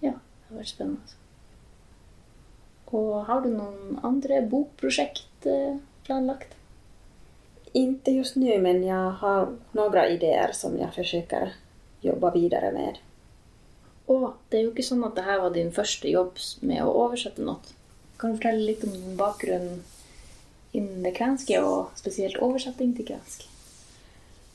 Ja, 0.00 0.10
det 0.10 0.48
har 0.48 0.56
vært 0.56 0.68
spennende. 0.68 1.23
Og 2.94 3.24
har 3.28 3.42
du 3.42 3.50
noen 3.50 3.98
andre 4.06 4.42
bokprosjekt 4.50 5.48
eh, 5.50 5.80
planlagt? 6.06 6.54
Inte 7.74 8.14
just 8.14 8.36
nå, 8.38 8.52
men 8.62 8.84
jeg 8.86 9.14
har 9.20 9.48
noen 9.74 10.12
ideer 10.14 10.54
som 10.54 10.76
jeg 10.78 10.94
forsøker 10.94 11.50
å 11.50 11.54
jobba 12.06 12.30
videre 12.36 12.70
med. 12.74 13.00
Og 14.06 14.34
det 14.50 14.60
er 14.60 14.66
jo 14.66 14.74
ikke 14.74 14.86
sånn 14.86 15.02
at 15.06 15.16
dette 15.16 15.40
var 15.40 15.54
din 15.54 15.72
første 15.74 16.10
jobb 16.12 16.38
med 16.62 16.84
å 16.84 16.92
oversette 17.06 17.42
noe. 17.42 17.74
Kan 18.20 18.34
du 18.34 18.38
fortelle 18.38 18.68
litt 18.68 18.84
om 18.86 18.92
bakgrunnen 18.92 19.18
bakgrunn 19.18 19.82
innen 20.74 21.02
det 21.06 21.14
kvenske, 21.16 21.58
og 21.62 21.94
spesielt 21.98 22.38
oversetting 22.42 22.94
til 22.94 23.08
kvensk? 23.10 23.48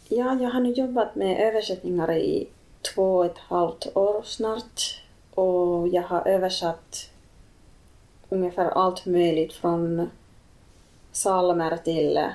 Ja, 0.10 0.34
jeg 0.34 0.49
har 0.54 0.63
nå 0.63 0.71
jobbat 0.75 1.15
med 1.19 1.39
oversettinger 1.47 2.12
i 2.15 2.47
två 2.82 3.17
och 3.17 3.25
ett 3.25 3.38
halvt 3.38 3.88
år 3.95 4.21
snart. 4.25 5.04
Og 5.36 5.88
jeg 5.93 6.04
har 6.04 6.28
översatt 6.28 7.10
ungefär 8.30 8.70
allt 8.70 9.06
möjligt 9.06 9.54
från 9.54 10.10
salmer 11.12 11.78
till 11.78 12.18
eh, 12.18 12.30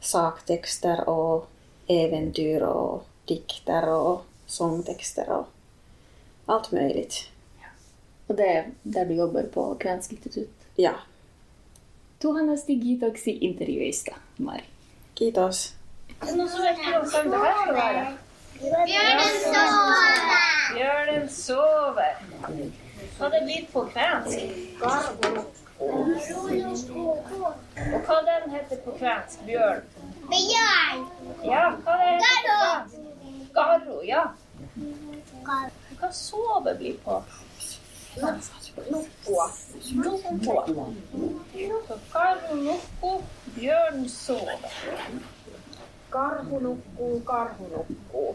saktexter 0.00 1.08
och 1.08 1.48
äventyr 1.86 2.60
och 2.60 3.06
dikter 3.24 3.88
och 3.88 4.24
sångtexter 4.46 5.30
och 5.30 5.46
allt 6.46 6.72
möjligt. 6.72 7.30
Og 8.28 8.36
det 8.36 8.46
er 8.56 8.62
der 8.84 9.04
du 9.04 9.14
jobber 9.14 9.42
på 9.46 9.76
Kvensk 9.80 10.12
institutt. 10.12 10.50
Ja, 10.76 10.92
Tuhannes 12.18 12.66
digitoksi 12.66 13.30
intervjuista, 13.30 14.12
Mari. 14.36 14.64
kiitos. 15.14 15.74
Björnen 16.20 16.48
sover! 16.48 18.16
Bjørnen 20.74 21.28
sover. 21.28 22.14
Hva 23.18 23.28
det 23.30 23.40
blitt 23.44 23.68
på 23.72 23.80
kvensk? 23.92 24.38
Og 25.80 25.90
hva 28.06 28.16
den 28.26 28.50
heter 28.50 28.76
på 28.84 28.90
kvensk? 28.98 29.44
Bjørn? 29.46 29.82
Bjørn. 30.32 31.00
Ja, 31.44 31.64
hva 31.84 31.92
det 32.00 32.08
heter 32.10 32.24
på 32.48 32.54
Garro. 32.58 32.66
kvensk? 32.74 32.82
Garro, 33.54 33.96
ja. 34.02 34.24
Hva 36.00 36.10
sove 36.12 36.74
blir 36.78 36.96
på? 37.04 37.22
Nukkua. 38.90 39.46
Nokko. 39.94 40.86
Så 41.88 41.98
Garro 42.12 42.54
nokko, 42.54 43.10
bjørn 43.54 44.08
sover. 44.08 44.58
Garro, 46.10 46.60
nukko, 46.60 47.06
garro, 47.26 47.64
nukkuu. 47.74 48.34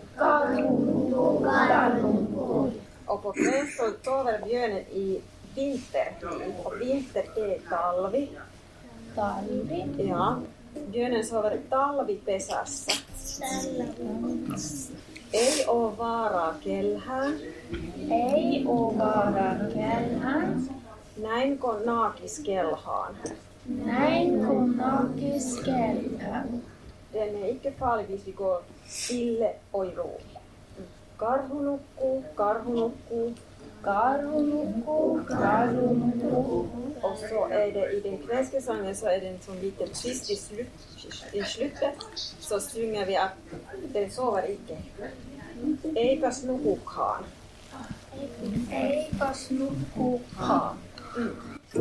Och 3.10 3.24
på 3.24 3.32
kväll 3.32 3.67
så 3.78 3.91
sover 4.04 4.41
björnen 4.45 4.86
i 4.91 5.22
vintertid. 5.56 6.54
Och 6.63 6.82
vinter 6.82 7.24
är 7.36 7.60
talvi. 7.69 8.30
Talvi. 9.15 9.86
Ja. 9.98 10.39
Björnen 10.91 11.26
sover 11.26 11.58
talvipesässä. 11.69 12.91
Ei 15.34 15.65
oo 15.67 15.98
vaaraa 15.98 16.54
kelhään. 16.63 17.34
Ei 18.12 18.63
oo 18.67 18.98
vaaraa 18.98 19.56
kellään. 19.74 20.69
Näin 21.17 21.58
kun 21.58 21.86
naakis 21.86 22.39
kelhaan. 22.39 23.17
Näin 23.86 24.45
kun 24.45 24.78
nakis 24.78 25.60
kellään. 25.65 26.62
Den 27.13 27.36
är 27.36 27.50
icke 27.50 27.72
farlig 27.80 28.08
hvis 28.08 28.28
vi 28.28 28.32
går 28.32 28.62
ille 29.10 29.56
och 29.72 29.86
i 29.86 29.95
ro. 29.95 30.22
Karhu 31.20 31.62
nukkuu, 31.62 32.24
karhu 32.36 32.74
nukkuu. 32.74 33.34
Karhu 33.84 34.42
nukkuu, 34.42 35.20
karhu 35.28 35.94
nukkuu. 35.94 36.68
Och 37.02 37.18
så 37.18 37.48
är 37.48 37.72
det 37.72 37.92
i 37.92 38.00
den 38.00 38.18
kvällska 38.18 38.62
sången 38.62 38.96
så 38.96 39.06
är 39.08 39.20
det 39.22 39.28
en 39.28 39.40
sån 39.42 39.60
liten 39.60 39.88
twist 39.88 40.32
i, 40.32 40.36
slut, 40.36 40.68
i 41.34 41.44
slutet. 41.44 41.96
Så 42.40 42.60
sjunger 42.60 43.06
vi 43.06 43.18
att 43.18 43.32
den 43.94 44.12
sover 44.12 44.50
icke. 44.52 44.78
Eipäs 45.96 46.44
nukukaan. 46.44 47.24
Eipäs 48.72 49.50
nukkukaan. 49.50 50.76
Det 51.72 51.80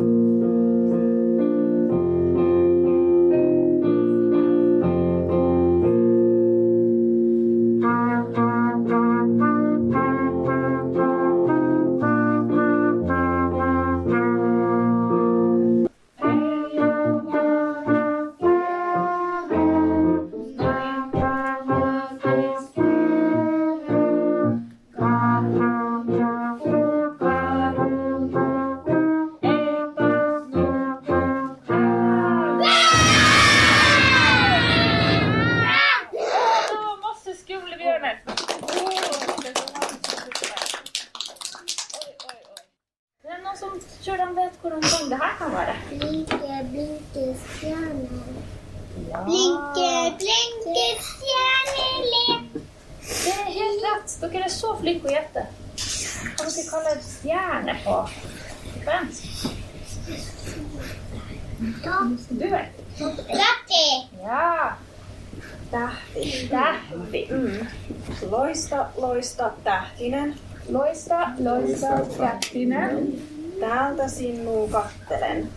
Loista, 69.29 69.51
tähtinen. 69.63 70.35
Loista, 70.69 71.29
loista, 71.39 71.87
tähtinen. 72.17 73.13
Täältä 73.59 74.07
sinua 74.07 74.67
kattelen. 74.67 75.49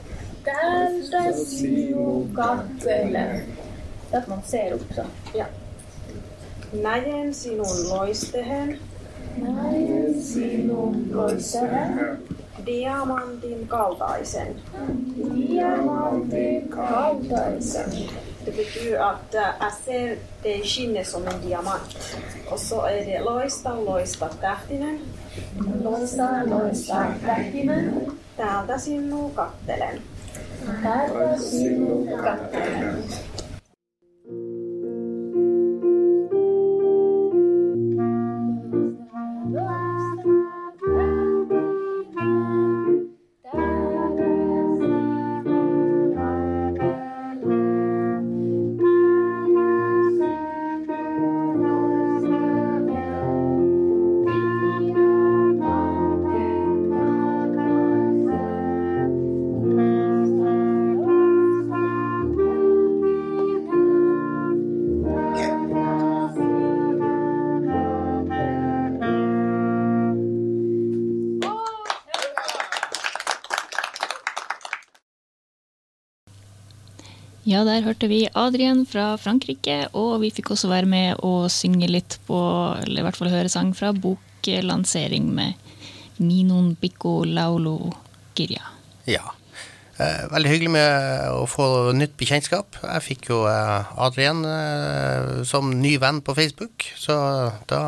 Täältä 0.44 1.32
sinua 1.32 2.26
katselen. 2.32 3.42
Det 4.10 4.18
at 4.18 4.28
man 4.28 4.42
ser 4.44 4.74
opp 4.74 4.92
sånn. 4.92 5.10
Ja. 5.34 5.46
Näen 6.72 7.34
sinun 7.34 7.88
loistehen. 7.88 8.78
Näin 9.36 10.22
sinun 10.22 11.08
loistelen. 11.12 12.18
Diamantin 12.66 13.68
kaltaisen. 13.68 14.54
Diamantin 15.48 16.68
kaltaisen. 16.68 17.92
Det 18.44 18.56
betyder 18.56 18.98
att 18.98 19.34
äh, 19.34 19.42
jag 19.60 19.72
ser 19.72 20.16
dig 20.42 20.62
skinna 20.64 21.04
som 21.04 21.26
en 21.26 21.40
diamant. 21.48 21.96
Och 22.50 22.58
så 22.58 22.86
är 22.86 23.04
det 23.04 23.20
loista, 23.20 23.74
loista, 23.74 24.28
tähtinen. 24.28 24.98
Loista, 25.84 26.42
loista, 26.46 27.06
tähtinen. 27.26 28.10
Täältä 28.36 28.78
sinua 28.78 29.30
kattelen. 29.34 30.00
Täältä 30.82 31.38
sinua 31.38 32.18
katselen. 32.22 33.02
Ja, 77.52 77.66
der 77.68 77.82
hørte 77.84 78.08
vi 78.08 78.22
Adrian 78.32 78.86
fra 78.88 79.10
Frankrike, 79.20 79.90
og 79.92 80.22
vi 80.22 80.30
fikk 80.32 80.54
også 80.54 80.70
være 80.70 80.88
med 80.88 81.20
og 81.26 81.50
synge 81.52 81.90
litt 81.90 82.16
på, 82.24 82.38
eller 82.80 83.02
i 83.02 83.04
hvert 83.04 83.18
fall 83.18 83.28
høre 83.28 83.50
sang 83.52 83.74
fra 83.76 83.90
boklansering 83.92 85.26
med 85.36 85.58
Minon 86.22 86.72
Bikko 86.80 87.18
Laulo 87.28 87.92
Girja. 88.38 88.64
Ja. 89.04 89.34
Eh, 90.00 90.24
veldig 90.32 90.48
hyggelig 90.54 90.72
med 90.72 91.28
å 91.34 91.44
få 91.50 91.66
nytt 91.92 92.16
bekjentskap. 92.16 92.78
Jeg 92.86 93.04
fikk 93.04 93.28
jo 93.34 93.42
eh, 93.50 93.92
Adrian 94.00 94.40
eh, 94.48 95.42
som 95.44 95.68
ny 95.82 95.98
venn 96.00 96.22
på 96.24 96.36
Facebook, 96.38 96.88
så 96.96 97.16
da 97.68 97.82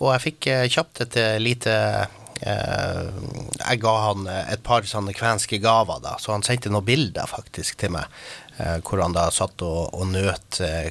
Og 0.00 0.08
jeg 0.14 0.24
fikk 0.24 0.46
eh, 0.50 0.68
kjapt 0.72 1.04
et 1.04 1.20
eh, 1.20 1.36
lite 1.42 1.74
Jeg 2.44 3.78
ga 3.80 3.92
han 4.02 4.26
et 4.28 4.60
par 4.66 4.84
sånne 4.84 5.14
kvenske 5.16 5.56
gaver, 5.62 6.00
da, 6.02 6.16
så 6.20 6.34
han 6.34 6.42
sendte 6.44 6.68
noen 6.68 6.84
bilder 6.84 7.30
faktisk 7.30 7.78
til 7.80 7.94
meg, 7.94 8.10
hvor 8.56 9.02
han 9.02 9.14
da 9.16 9.28
satt 9.34 9.62
og, 9.66 9.94
og 9.94 10.08
nøt 10.12 10.60
eh, 10.62 10.90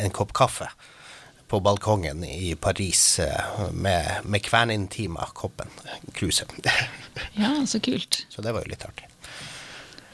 en 0.00 0.12
kopp 0.14 0.32
kaffe 0.36 0.70
på 1.48 1.60
balkongen 1.60 2.24
i 2.24 2.54
Paris 2.54 3.18
eh, 3.18 3.70
med, 3.72 4.24
med 4.24 4.42
Kvenintima-koppen, 4.42 5.68
cruiset. 6.12 6.50
Ja, 7.38 7.66
så 7.66 7.78
kult. 7.80 8.26
Så 8.28 8.42
det 8.42 8.50
var 8.52 8.64
jo 8.64 8.72
litt 8.72 8.82
artig. 8.82 9.06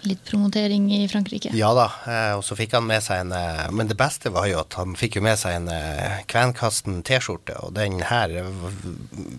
Litt 0.05 0.21
promotering 0.25 0.91
i 0.93 1.07
Frankrike. 1.09 1.53
Ja 1.57 1.71
da, 1.77 1.87
eh, 2.09 2.33
og 2.37 2.45
så 2.45 2.57
fikk 2.57 2.75
han 2.77 2.85
med 2.89 3.01
seg 3.05 3.23
en 3.23 3.33
eh, 3.37 3.67
Men 3.73 3.89
det 3.89 3.97
beste 4.01 4.33
var 4.33 4.49
jo 4.49 4.61
at 4.63 4.77
han 4.77 4.97
fikk 4.97 5.17
jo 5.17 5.25
med 5.25 5.41
seg 5.41 5.59
en 5.59 5.69
eh, 5.73 6.21
Kvenkasten 6.29 7.03
T-skjorte, 7.05 7.57
og 7.65 7.75
den 7.77 8.01
her 8.09 8.33
eh, 8.43 8.63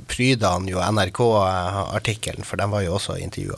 pryda 0.10 0.56
han 0.58 0.70
jo 0.70 0.82
NRK-artikkelen, 0.82 2.46
for 2.46 2.62
den 2.62 2.74
var 2.74 2.86
jo 2.86 2.98
også 2.98 3.18
intervjua. 3.22 3.58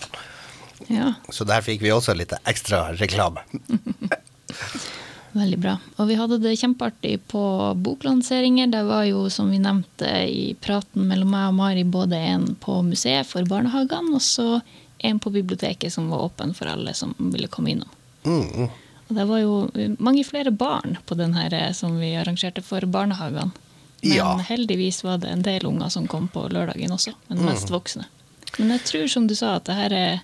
Ja, 0.89 1.13
Så 1.30 1.46
der 1.46 1.62
fikk 1.62 1.82
vi 1.82 1.91
også 1.91 2.15
litt 2.17 2.34
ekstra 2.46 2.93
reklame. 3.00 3.39
veldig 5.34 5.58
bra. 5.63 5.78
Og 5.98 6.08
vi 6.10 6.15
hadde 6.19 6.38
det 6.43 6.56
kjempeartig 6.60 7.15
på 7.32 7.41
boklanseringer. 7.82 8.67
Det 8.74 8.84
var 8.86 9.04
jo, 9.10 9.24
som 9.34 9.50
vi 9.52 9.60
nevnte 9.63 10.10
i 10.30 10.54
praten 10.62 11.08
mellom 11.10 11.32
meg 11.34 11.48
og 11.50 11.58
Mari, 11.58 11.84
både 11.84 12.19
en 12.36 12.48
på 12.62 12.80
museet 12.86 13.26
for 13.30 13.46
barnehagene, 13.50 14.13
og 14.13 14.22
så 14.22 14.62
en 15.04 15.19
på 15.19 15.32
biblioteket 15.34 15.91
som 15.91 16.10
var 16.13 16.28
åpen 16.30 16.54
for 16.56 16.69
alle 16.72 16.93
som 16.96 17.15
ville 17.17 17.50
komme 17.52 17.74
innom. 17.74 17.89
Mm. 18.24 18.69
Og 19.10 19.17
det 19.17 19.26
var 19.28 19.41
jo 19.41 19.56
mange 20.00 20.24
flere 20.24 20.52
barn 20.56 20.96
på 21.06 21.17
den 21.19 21.34
her 21.36 21.54
eh, 21.58 21.72
som 21.76 21.98
vi 22.00 22.13
arrangerte 22.15 22.62
for 22.63 22.86
barnehagene. 22.88 23.52
Men 24.04 24.17
Ja. 24.17 24.38
heldigvis 24.48 25.02
var 25.04 25.17
det 25.17 25.30
en 25.32 25.41
del 25.43 25.65
unger 25.65 25.89
som 25.89 26.08
kom 26.08 26.28
på 26.28 26.46
lørdagen 26.52 26.91
også, 26.91 27.13
men 27.28 27.38
Mm. 27.39 27.46
mest 27.46 27.69
voksne. 27.72 28.06
Men 28.60 28.69
jeg 28.69 28.84
tror, 28.86 29.08
som 29.10 29.28
du 29.28 29.34
sa, 29.36 29.56
at 29.56 29.63
det 29.65 29.76
her 29.76 29.93
er 29.93 30.22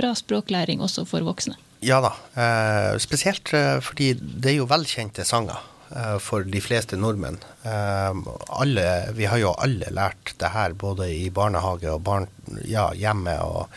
bra 0.00 0.14
språklæring 0.18 0.80
også 0.84 1.04
for 1.08 1.24
voksne. 1.28 1.56
Ja 1.84 2.00
da. 2.04 2.10
Eh, 2.36 2.98
spesielt 3.00 3.52
eh, 3.56 3.78
fordi 3.84 4.12
det 4.20 4.50
er 4.54 4.58
jo 4.58 4.66
velkjente 4.68 5.24
sanger 5.24 5.60
eh, 5.94 6.18
for 6.20 6.44
de 6.44 6.60
fleste 6.60 6.98
nordmenn. 7.00 7.38
Eh, 7.64 8.20
alle, 8.60 8.84
vi 9.16 9.28
har 9.30 9.40
jo 9.40 9.54
alle 9.56 9.88
lært 9.96 10.34
det 10.42 10.50
her 10.56 10.74
både 10.76 11.08
i 11.14 11.30
barnehage 11.32 11.88
og 11.94 12.02
barn, 12.04 12.28
ja, 12.68 12.90
hjemme. 12.96 13.38
og 13.40 13.68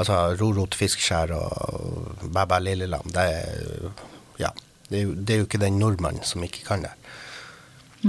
altså 0.00 0.14
Rorot 0.40 0.72
fiskeskjær 0.78 1.34
og 1.36 2.30
Bæ 2.32 2.46
bæ 2.48 2.58
lillelam. 2.64 3.04
Det, 3.12 3.26
ja, 4.40 4.48
det, 4.88 4.98
er 4.98 5.02
jo, 5.04 5.12
det 5.14 5.34
er 5.34 5.42
jo 5.42 5.48
ikke 5.50 5.60
den 5.60 5.76
nordmannen 5.82 6.24
som 6.24 6.44
ikke 6.46 6.64
kan 6.70 6.86
det. 6.86 6.94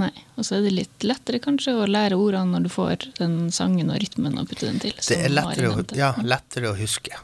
Nei, 0.00 0.08
Og 0.34 0.42
så 0.48 0.56
er 0.56 0.64
det 0.64 0.72
litt 0.74 1.04
lettere 1.06 1.38
kanskje 1.44 1.76
å 1.78 1.84
lære 1.86 2.16
ordene 2.18 2.56
når 2.56 2.64
du 2.64 2.70
får 2.72 3.04
den 3.20 3.36
sangen 3.54 3.92
og 3.94 4.00
rytmen 4.02 4.40
å 4.40 4.46
putte 4.48 4.66
den 4.66 4.80
til. 4.82 4.96
Det 4.96 5.20
er 5.20 5.30
lettere, 5.30 5.70
å- 5.70 5.84
ja, 5.94 6.08
lettere 6.24 6.72
å 6.72 6.78
huske, 6.80 7.14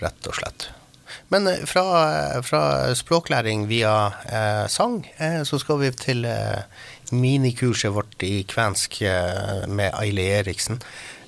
rett 0.00 0.28
og 0.30 0.36
slett. 0.36 0.68
Men 1.28 1.46
eh, 1.46 1.64
fra, 1.66 2.42
fra 2.42 2.62
språklæring 2.94 3.66
via 3.70 3.94
eh, 4.26 4.66
sang, 4.68 5.02
eh, 5.16 5.42
så 5.46 5.58
skal 5.62 5.80
vi 5.82 5.90
til 5.94 6.24
eh, 6.28 6.62
minikurset 7.12 7.94
vårt 7.94 8.22
i 8.26 8.42
kvensk 8.48 9.00
eh, 9.02 9.66
med 9.68 9.94
Aili 9.94 10.26
Eriksen. 10.40 10.80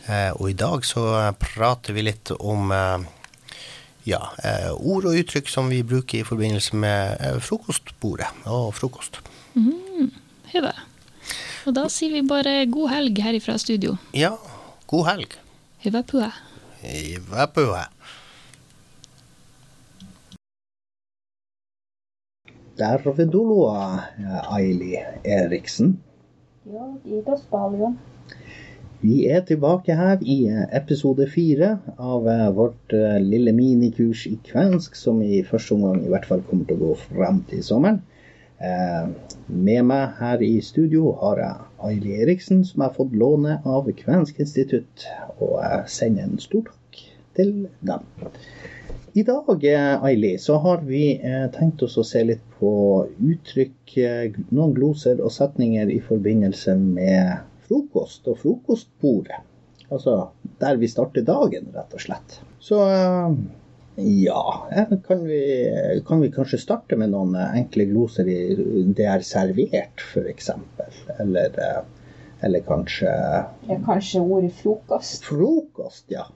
Eh, 0.07 0.31
og 0.35 0.51
i 0.51 0.59
dag 0.59 0.87
så 0.87 1.05
prater 1.39 1.95
vi 1.95 2.07
litt 2.09 2.33
om 2.39 2.73
eh, 2.75 3.05
ja, 4.11 4.23
eh, 4.43 4.71
ord 4.75 5.07
og 5.11 5.19
uttrykk 5.19 5.51
som 5.51 5.71
vi 5.71 5.83
bruker 5.87 6.23
i 6.23 6.27
forbindelse 6.27 6.79
med 6.79 7.21
eh, 7.21 7.39
frokostbordet 7.43 8.31
og 8.51 8.73
frokost. 8.79 9.21
Hyvä. 10.53 10.73
Og 11.67 11.75
da 11.77 11.87
sier 11.93 12.11
vi 12.17 12.27
bare 12.27 12.65
god 12.67 12.91
helg 12.91 13.21
herifra 13.23 13.55
studio. 13.59 13.95
Ja, 14.13 14.35
god 14.91 15.07
helg. 15.13 15.39
Hyvä 15.85 16.03
pyhä. 16.03 16.33
Vær 17.31 17.47
på 17.55 17.63
Tervetuloa, 22.79 24.01
Aili 24.51 24.97
Eriksen. 25.25 25.99
Ja, 26.65 26.87
kiitos 27.05 27.45
paljon. 27.51 27.99
Vi 29.03 29.27
er 29.27 29.41
tilbake 29.43 29.97
her 29.99 30.21
i 30.23 30.37
eh, 30.47 30.67
episode 30.79 31.27
fire 31.31 31.73
av 31.99 32.29
eh, 32.31 32.45
vårt 32.55 32.95
eh, 32.95 33.17
lille 33.19 33.51
minikurs 33.53 34.29
i 34.31 34.37
kvensk, 34.47 34.95
som 34.95 35.19
i 35.27 35.41
første 35.43 35.75
omgang 35.75 36.05
i 36.05 36.13
hvert 36.13 36.29
fall 36.29 36.45
kommer 36.47 36.69
til 36.69 36.79
å 36.79 36.85
gå 36.85 36.99
frem 37.09 37.41
til 37.51 37.65
sommeren. 37.67 37.99
Eh, 38.63 39.09
Med 39.49 39.83
meg 39.91 40.15
her 40.21 40.45
i 40.47 40.61
studio 40.63 41.17
har 41.19 41.41
jeg 41.43 41.67
Aili 41.89 42.15
Eriksen, 42.23 42.63
som 42.65 42.79
jeg 42.85 42.93
har 42.93 42.95
fått 43.01 43.19
låne 43.19 43.59
av 43.67 43.91
Kvensk 43.99 44.39
institutt. 44.41 45.09
Og 45.43 45.59
jeg 45.59 45.91
sender 45.99 46.29
en 46.31 46.39
stor 46.41 46.63
takk 46.71 47.03
til 47.37 47.55
dem. 47.81 48.07
I 49.14 49.23
dag 49.29 49.64
eh, 49.64 50.05
Aili, 50.05 50.38
så 50.38 50.57
har 50.57 50.79
vi 50.88 51.21
eh, 51.21 51.45
tenkt 51.53 51.83
oss 51.85 51.99
å 52.01 52.05
se 52.07 52.23
litt 52.25 52.45
på 52.57 52.71
uttrykk, 53.21 53.97
eh, 54.01 54.38
noen 54.57 54.73
gloser 54.73 55.21
og 55.21 55.35
setninger 55.35 55.92
i 55.92 55.99
forbindelse 56.01 56.79
med 56.81 57.42
frokost 57.66 58.31
og 58.33 58.38
frokostbordet. 58.40 59.42
Altså 59.92 60.31
der 60.62 60.81
vi 60.81 60.88
starter 60.88 61.27
dagen, 61.29 61.68
rett 61.77 61.92
og 61.92 62.01
slett. 62.01 62.38
Så 62.62 62.81
ja, 64.01 64.42
kan 65.05 65.25
vi, 65.29 65.42
kan 66.09 66.25
vi 66.25 66.33
kanskje 66.33 66.62
starte 66.62 66.97
med 66.97 67.12
noen 67.12 67.37
enkle 67.37 67.85
gloser 67.90 68.31
i 68.33 68.38
'det 68.57 69.05
er 69.05 69.27
servert', 69.29 70.01
f.eks. 70.01 70.49
Eller, 71.21 71.59
eller 72.40 72.64
kanskje 72.64 73.12
Ja, 73.68 73.77
kanskje 73.85 74.25
ordet 74.25 74.55
frokost. 74.62 75.29
frokost, 75.29 76.07
ja. 76.09 76.31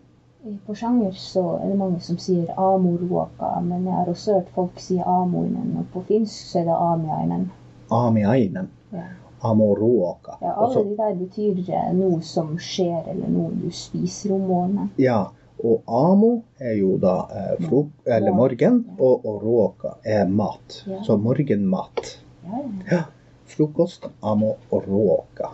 I 0.47 0.59
Porsanger 0.67 1.13
så 1.13 1.43
er 1.59 1.69
det 1.73 1.77
mange 1.79 2.01
som 2.01 2.19
sier 2.23 2.53
amorruoka, 2.55 3.49
men 3.67 3.87
jeg 3.89 3.95
har 3.97 4.11
også 4.13 4.37
hørt 4.37 4.53
folk 4.55 4.77
si 4.79 4.99
amoinen, 5.03 5.73
og 5.81 5.89
på 5.91 6.03
finsk 6.07 6.53
så 6.53 6.61
er 6.61 6.69
det 6.69 6.77
amiainen. 6.87 7.49
Amiainen. 7.91 8.69
Ja. 8.95 9.09
Amoroaka. 9.41 10.37
Ja, 10.41 10.53
alle 10.57 10.85
de 10.85 10.95
der 10.97 11.15
betyr 11.19 11.59
eh, 11.67 11.91
noe 11.99 12.21
som 12.23 12.55
skjer, 12.63 13.03
eller 13.11 13.29
noe 13.31 13.51
du 13.59 13.69
spiser 13.75 14.37
om 14.37 14.47
morgenen. 14.49 14.95
Ja, 15.03 15.19
og 15.67 15.83
amo 15.91 16.31
er 16.63 16.79
jo 16.79 16.95
da 17.03 17.17
eh, 17.27 17.53
frok 17.67 18.07
eller 18.07 18.35
morgen, 18.37 18.81
og, 19.01 19.27
og 19.27 19.43
råka 19.43 19.97
er 20.05 20.31
mat. 20.31 20.81
Ja. 20.87 21.03
Så 21.07 21.19
morgenmat. 21.21 22.17
Ja, 22.47 22.63
ja. 22.63 22.91
Ja, 22.93 23.05
frokost, 23.51 24.07
amo 24.23 24.55
og 24.71 24.89
råka. 24.89 25.51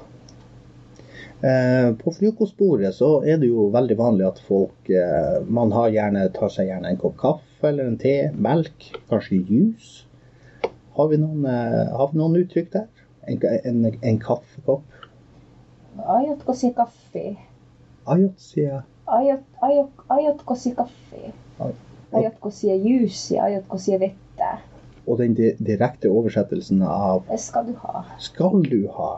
Eh, 1.42 1.88
på 1.98 2.12
frokostbordet 2.14 2.92
så 2.94 3.08
er 3.26 3.40
det 3.42 3.48
jo 3.50 3.64
veldig 3.74 3.96
vanlig 3.98 4.26
at 4.28 4.36
folk 4.46 4.90
eh, 4.94 5.40
Man 5.50 5.72
har 5.74 5.88
gjerne, 5.90 6.28
tar 6.36 6.52
seg 6.54 6.68
gjerne 6.70 6.92
en 6.92 7.00
kopp 7.00 7.16
kaffe 7.18 7.66
eller 7.72 7.88
en 7.90 7.96
te, 7.98 8.12
melk, 8.38 8.84
kanskje 9.10 9.40
juice. 9.48 10.04
Har 10.94 11.08
vi 11.10 11.18
noen, 11.18 11.42
eh, 11.50 11.88
har 11.98 12.12
vi 12.12 12.20
noen 12.20 12.38
uttrykk 12.44 12.70
der? 12.76 12.86
En, 13.26 13.40
en, 13.72 13.80
en 13.90 14.20
kaffekopp? 14.22 14.86
Aiotko 16.14 16.54
si 16.54 16.70
kaffi? 16.76 17.24
Ajotsia. 18.14 18.84
Aiot, 19.18 19.42
aiot, 19.66 20.04
aiotko 20.14 20.54
se 20.58 20.72
kaffi? 20.78 21.32
Ai- 21.58 21.74
Aiotko 22.12 22.50
se 22.54 22.76
juice? 22.76 23.34
Aiotko 23.42 23.78
se 23.82 23.98
vettä? 23.98 24.52
Og 25.06 25.18
den 25.18 25.34
direkte 25.34 26.10
oversettelsen 26.10 26.82
av 26.86 27.26
skal 27.34 27.66
du 27.66 27.74
ha. 27.82 28.04
Skal 28.22 28.62
du 28.62 28.84
ha 28.94 29.10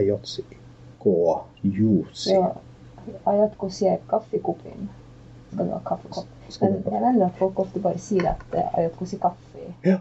ajotsi 0.00 0.46
gå 1.02 1.18
juicy? 1.62 2.34
Ja. 2.34 2.54
Aiotko 3.24 3.70
se 3.72 3.96
kaffekopin? 4.10 4.88
Skal 5.52 5.66
du 5.66 5.72
ha 5.72 5.80
kaffekopp? 5.84 6.34
Men 6.60 6.76
jeg 6.84 7.00
mener 7.02 7.26
at 7.26 7.38
folk 7.38 7.60
ofte 7.60 7.80
bare 7.84 8.00
sier 8.00 8.32
at 8.34 8.56
eh, 8.56 8.78
aiotko 8.80 9.08
kaffe. 9.22 9.68
Ja. 9.84 10.00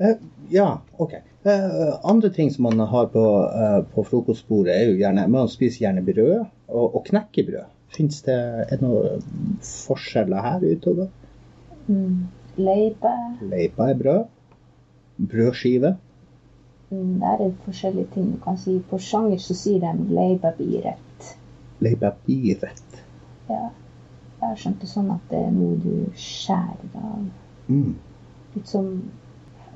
Uh, 0.00 0.16
ja, 0.48 0.68
OK. 0.96 1.18
Uh, 1.44 1.98
andre 2.08 2.30
ting 2.32 2.50
som 2.52 2.64
man 2.68 2.80
har 2.88 3.10
på, 3.12 3.24
uh, 3.44 3.80
på 3.94 4.04
frokostbordet, 4.08 4.72
er 4.72 4.88
jo 4.88 4.96
gjerne 4.96 5.26
Man 5.28 5.48
spiser 5.48 5.86
gjerne 5.86 6.04
brød 6.04 6.38
og, 6.68 6.94
og 6.96 7.04
knekkebrød. 7.08 7.68
Fins 7.90 8.22
det 8.24 8.36
er 8.70 8.80
noen 8.80 9.24
forskjeller 9.66 10.44
her 10.46 10.64
utover? 10.64 11.10
Mm. 11.88 12.28
Leipe. 12.60 13.12
Leipa 13.50 13.90
er 13.90 13.98
brød. 13.98 14.22
Brødskive. 15.30 15.96
Mm, 16.90 17.20
Der 17.20 17.44
er 17.46 17.50
forskjellige 17.64 18.06
ting 18.14 18.32
du 18.32 18.38
kan 18.44 18.58
si. 18.58 18.78
På 18.90 18.98
sjanger 18.98 19.38
så 19.38 19.54
sier 19.54 19.80
de 19.80 20.14
leibabiret. 20.14 21.36
Leibabiret. 21.80 23.04
Ja. 23.48 23.68
Jeg 24.40 24.48
har 24.48 24.56
skjønt 24.56 24.80
det 24.80 24.88
sånn 24.88 25.10
at 25.12 25.24
det 25.30 25.38
er 25.46 25.50
noe 25.52 25.76
du 25.82 26.06
skjærer 26.16 26.94
av. 26.96 27.26
Mm. 27.68 27.94
Litt 28.54 28.68
som 28.68 28.86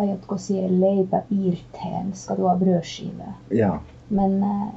Ayatko 0.01 0.39
sier 0.41 0.71
leipe 0.73 1.21
skal 2.17 2.37
du 2.41 2.47
ha 2.49 2.55
brødskive. 2.59 3.29
Ja. 3.55 3.77
Men 4.11 4.39
eh, 4.43 4.73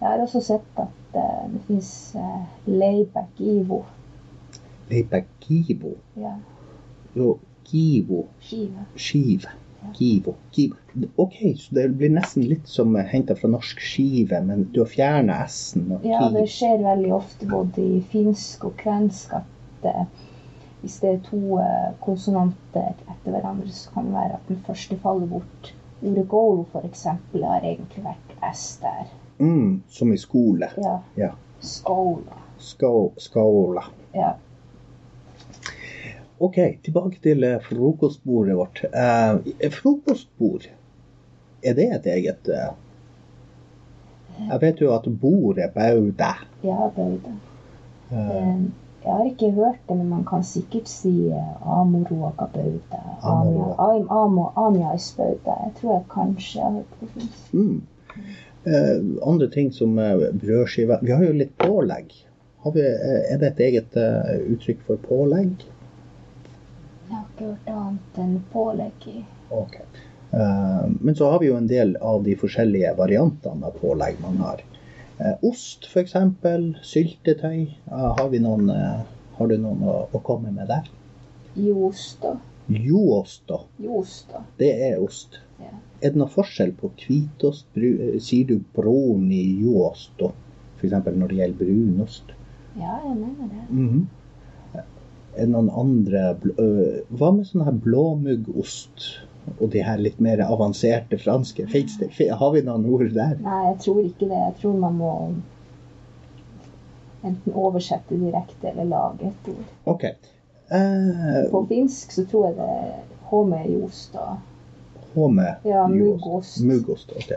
jeg 0.00 0.08
har 0.08 0.22
også 0.24 0.40
sett 0.42 0.80
at 0.80 1.14
eh, 1.20 1.44
det 1.52 1.60
fins 1.68 1.90
eh, 2.16 2.46
leibagivo. 2.66 3.84
kivo. 5.40 5.94
Ja, 6.16 6.34
Jo, 7.14 7.38
givo. 7.64 8.24
skive. 8.40 8.86
skive. 8.96 9.48
Kivo. 9.96 10.34
Givo. 10.54 10.76
OK, 11.16 11.36
så 11.58 11.74
det 11.74 11.86
blir 12.00 12.10
nesten 12.14 12.46
litt 12.50 12.68
som 12.68 12.96
henta 12.96 13.36
fra 13.38 13.50
norsk 13.52 13.80
skive, 13.82 14.40
men 14.46 14.66
du 14.74 14.80
har 14.82 14.90
fjerna 14.90 15.38
s-en. 15.46 15.92
Ja, 16.06 16.24
det 16.34 16.46
skjer 16.50 16.82
veldig 16.84 17.12
ofte 17.14 17.48
både 17.50 17.84
i 17.84 18.00
finsk 18.12 18.66
og 18.70 18.76
kvensk 18.80 19.36
at 19.38 19.86
eh, 19.90 20.02
hvis 20.80 20.96
det 21.02 21.12
er 21.12 21.22
to 21.28 21.60
eh, 21.60 21.90
konsonanter 22.04 22.92
etter 22.94 23.34
hverandre, 23.34 23.68
så 23.74 23.92
kan 23.94 24.08
det 24.08 24.16
være 24.16 24.38
at 24.38 24.48
den 24.48 24.60
første 24.66 24.98
faller 25.02 25.28
bort. 25.30 25.72
Ordet 26.00 26.28
golo 26.28 26.64
eksempel 26.80 27.44
har 27.44 27.64
egentlig 27.66 28.04
vært 28.04 28.36
s 28.54 28.78
der. 28.80 29.08
Mm, 29.38 29.82
som 29.88 30.12
i 30.12 30.18
skole. 30.20 30.70
Ja. 30.80 30.98
Ja. 31.16 31.34
Skola. 31.60 32.38
Skå, 32.60 33.12
skåla. 33.16 33.84
Ja. 34.16 34.34
OK, 36.40 36.56
tilbake 36.84 37.18
til 37.22 37.44
eh, 37.44 37.58
frokostbordet 37.66 38.54
vårt. 38.56 38.80
Eh, 38.92 39.70
frokostbord, 39.74 40.68
er 41.62 41.74
det 41.76 41.88
et 41.98 42.06
eget 42.14 42.48
eh, 42.48 42.70
Jeg 44.48 44.60
vet 44.62 44.80
jo 44.80 44.94
at 44.94 45.08
bordet 45.20 45.70
baude. 45.74 46.30
Ja, 46.64 46.90
baude. 46.96 47.34
Eh, 48.12 48.30
Eh, 48.30 48.62
Jeg 49.04 49.12
har 49.16 49.24
ikke 49.24 49.48
hørt 49.56 49.78
det, 49.88 49.96
men 49.96 50.08
man 50.10 50.24
kan 50.28 50.42
sikkert 50.44 50.88
si 50.88 51.12
eh, 51.32 51.52
amoruoka 51.78 52.46
baude. 52.52 52.98
Amia- 53.22 53.76
Aim- 53.78 54.10
Jeg 55.46 55.72
tror 55.80 55.92
jeg 55.94 56.02
kanskje 56.10 56.60
har 56.60 56.70
hørt 56.70 56.96
det 57.00 57.08
først. 57.14 57.52
mm. 57.54 57.82
andre 59.26 59.48
ting 59.50 59.72
som 59.74 59.94
brødskiver 59.96 60.32
brødskive 60.42 60.98
Vi 61.02 61.10
har 61.10 61.24
jo 61.24 61.32
litt 61.32 61.54
pålegg. 61.58 62.10
Har 62.64 62.70
vi, 62.74 62.80
er 62.80 63.38
det 63.38 63.46
et 63.46 63.60
eget 63.60 63.96
uttrykk 64.52 64.82
for 64.86 64.96
pålegg? 65.08 65.64
Annet 67.40 68.18
enn 68.20 68.38
pålegg 68.52 69.06
i 69.10 69.24
Ok. 69.50 69.76
Eh, 70.32 70.90
men 71.00 71.16
så 71.16 71.30
har 71.30 71.40
vi 71.40 71.48
jo 71.48 71.56
en 71.56 71.66
del 71.66 71.96
av 71.96 72.22
de 72.24 72.36
forskjellige 72.38 72.92
variantene 72.98 73.66
av 73.66 73.78
pålegg 73.82 74.20
man 74.22 74.36
har. 74.44 74.62
Eh, 75.18 75.34
ost 75.42 75.88
f.eks. 75.90 76.14
Syltetøy. 76.86 77.62
Eh, 77.90 78.10
har, 78.18 78.28
vi 78.30 78.38
noen, 78.42 78.70
har 79.38 79.50
du 79.50 79.56
noen 79.58 79.82
å, 79.82 79.96
å 80.12 80.22
komme 80.26 80.52
med 80.54 80.70
der? 80.70 80.86
Joost, 81.58 82.20
da. 82.22 82.36
Joost, 82.70 83.42
da. 83.48 83.58
Joost, 83.82 84.28
da. 84.30 84.44
Det 84.60 84.70
er 84.90 85.00
ost. 85.02 85.40
Ja. 85.58 85.72
Er 86.00 86.14
det 86.14 86.20
noen 86.20 86.30
forskjell 86.30 86.70
på 86.78 86.92
hvitost? 87.02 87.66
Sier 87.74 88.46
du 88.46 88.60
brun 88.76 89.26
i 89.34 89.42
joost, 89.64 90.14
da? 90.20 90.30
F.eks. 90.78 90.94
når 91.10 91.26
det 91.32 91.40
gjelder 91.42 91.58
brunost? 91.64 92.30
Ja, 92.78 93.00
jeg 93.02 93.16
mener 93.18 93.50
det. 93.50 93.66
Mhm. 93.68 94.06
Er 94.06 94.19
det 95.40 95.52
noen 95.52 95.70
andre 95.70 96.34
Hva 97.10 97.32
med 97.34 97.48
sånn 97.48 97.66
her 97.66 97.76
blåmuggost? 97.84 99.10
Og 99.58 99.70
de 99.72 99.80
her 99.82 99.98
litt 99.98 100.20
mer 100.22 100.42
avanserte 100.44 101.18
franske? 101.18 101.64
Har 101.66 102.52
vi 102.54 102.62
noen 102.66 102.84
ord 102.92 103.08
der? 103.16 103.38
Nei, 103.42 103.62
jeg 103.70 103.78
tror 103.86 104.02
ikke 104.04 104.28
det. 104.28 104.36
Jeg 104.36 104.54
tror 104.60 104.76
man 104.78 104.98
må 105.00 105.14
enten 107.26 107.56
oversette 107.56 108.16
direkte 108.20 108.70
eller 108.70 108.88
lage 108.88 109.30
et 109.30 109.50
ord. 109.52 109.72
OK. 109.94 110.06
Uh, 110.70 111.50
På 111.50 111.64
finsk 111.68 112.12
så 112.14 112.24
tror 112.30 112.46
jeg 112.50 112.58
det 112.60 112.68
er 112.70 112.92
da. 114.14 114.26
Håme 115.14 115.46
Ja, 115.66 115.86
muggost. 115.90 116.60
Muggost, 116.66 117.12
ok. 117.18 117.32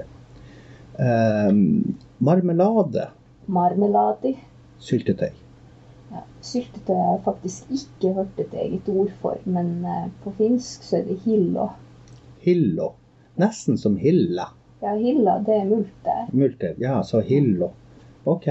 Uh, 0.99 1.49
marmelade. 2.21 3.07
Marmeladi. 3.45 4.35
Syltetøy. 4.83 5.42
Syltetøy 6.43 6.95
har 6.95 7.13
jeg 7.15 7.23
faktisk 7.25 7.71
ikke 7.77 8.13
hørt 8.17 8.41
et 8.43 8.57
eget 8.65 8.89
ord 8.91 9.13
for, 9.21 9.39
men 9.45 9.71
eh, 9.85 10.09
på 10.23 10.33
finsk 10.37 10.83
så 10.83 10.99
er 10.99 11.07
det 11.07 11.21
hillo. 11.25 11.69
Hillo. 12.43 12.91
Nesten 13.39 13.79
som 13.81 13.95
hilla. 13.97 14.49
Ja, 14.83 14.97
hilla, 14.99 15.39
det 15.45 15.55
er 15.61 15.65
multe. 15.69 16.17
Multe, 16.35 16.75
Ja, 16.81 17.01
så 17.07 17.23
hillo. 17.23 17.71
OK. 18.25 18.49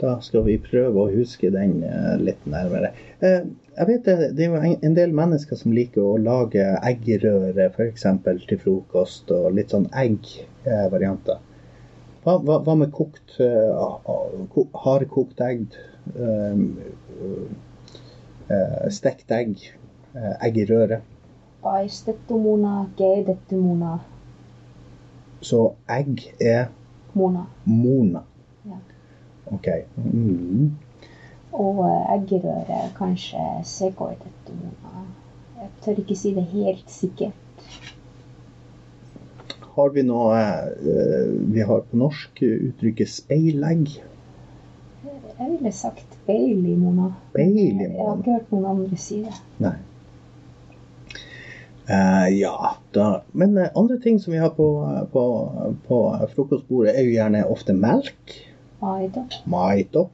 Da 0.00 0.14
skal 0.24 0.46
vi 0.46 0.54
prøve 0.64 1.02
å 1.02 1.10
huske 1.12 1.50
den 1.52 1.82
eh, 1.84 2.14
litt 2.20 2.46
nærmere. 2.48 2.94
Eh, 3.20 3.42
jeg 3.76 3.88
vet 3.90 4.08
det, 4.08 4.30
det 4.36 4.46
er 4.46 4.54
jo 4.54 4.60
en, 4.60 4.78
en 4.88 4.96
del 4.96 5.12
mennesker 5.16 5.60
som 5.60 5.74
liker 5.76 6.00
å 6.00 6.16
lage 6.20 6.64
eggerøre 6.80 7.68
f.eks. 7.68 8.06
til 8.48 8.60
frokost, 8.62 9.30
og 9.36 9.52
litt 9.58 9.76
sånn 9.76 9.90
eggvarianter. 9.92 11.44
Hva, 12.24 12.34
hva, 12.44 12.58
hva 12.64 12.74
med 12.76 12.90
kokt 12.92 13.36
uh, 13.40 13.96
ko, 14.52 14.66
hardkokt 14.84 15.40
egg? 15.46 15.78
eh, 16.16 16.58
eh, 18.50 18.88
stekt 18.90 19.30
egg? 19.30 19.56
eh, 20.14 20.34
eggerøre? 20.48 21.00
Paistettu 21.62 22.36
muna, 22.40 22.86
Så 25.40 25.60
egg 25.88 26.24
er 26.40 26.66
Mona. 27.14 27.46
mona. 27.64 28.22
Ja. 28.66 28.78
OK. 29.52 29.68
Mm. 29.96 30.70
Og 31.52 31.80
eggerøre 32.14 32.76
er 32.84 32.92
kanskje 32.98 33.46
sekoitettu 33.64 34.52
muna. 34.58 35.04
Jeg 35.60 35.70
tør 35.84 36.02
ikke 36.02 36.16
si 36.16 36.34
det 36.34 36.44
helt 36.52 36.90
sikkert. 36.90 37.49
Har 39.76 39.90
vi 39.94 40.02
noe 40.02 40.38
eh, 40.38 41.28
Vi 41.54 41.62
har 41.66 41.84
på 41.86 41.98
norsk 42.00 42.42
uttrykket 42.42 43.10
speilegg. 43.10 43.92
Jeg 45.40 45.46
ville 45.54 45.72
sagt 45.72 46.18
beilimona. 46.26 47.14
Beilimona. 47.32 47.86
Jeg 47.94 48.08
har 48.08 48.18
ikke 48.18 48.34
hørt 48.34 48.50
noen 48.52 48.66
andre 48.74 48.98
si 49.00 49.22
det. 49.24 49.36
Nei. 49.62 49.76
Eh, 51.90 52.26
ja, 52.38 52.76
da 52.94 53.06
Men 53.32 53.56
eh, 53.58 53.70
andre 53.74 53.96
ting 54.02 54.20
som 54.20 54.34
vi 54.34 54.42
har 54.42 54.52
på, 54.54 54.68
på, 55.12 55.24
på 55.88 56.00
frokostbordet, 56.34 56.92
er 56.94 57.06
jo 57.06 57.16
gjerne 57.16 57.46
ofte 57.50 57.74
melk. 57.74 58.36
Maito. 59.50 60.08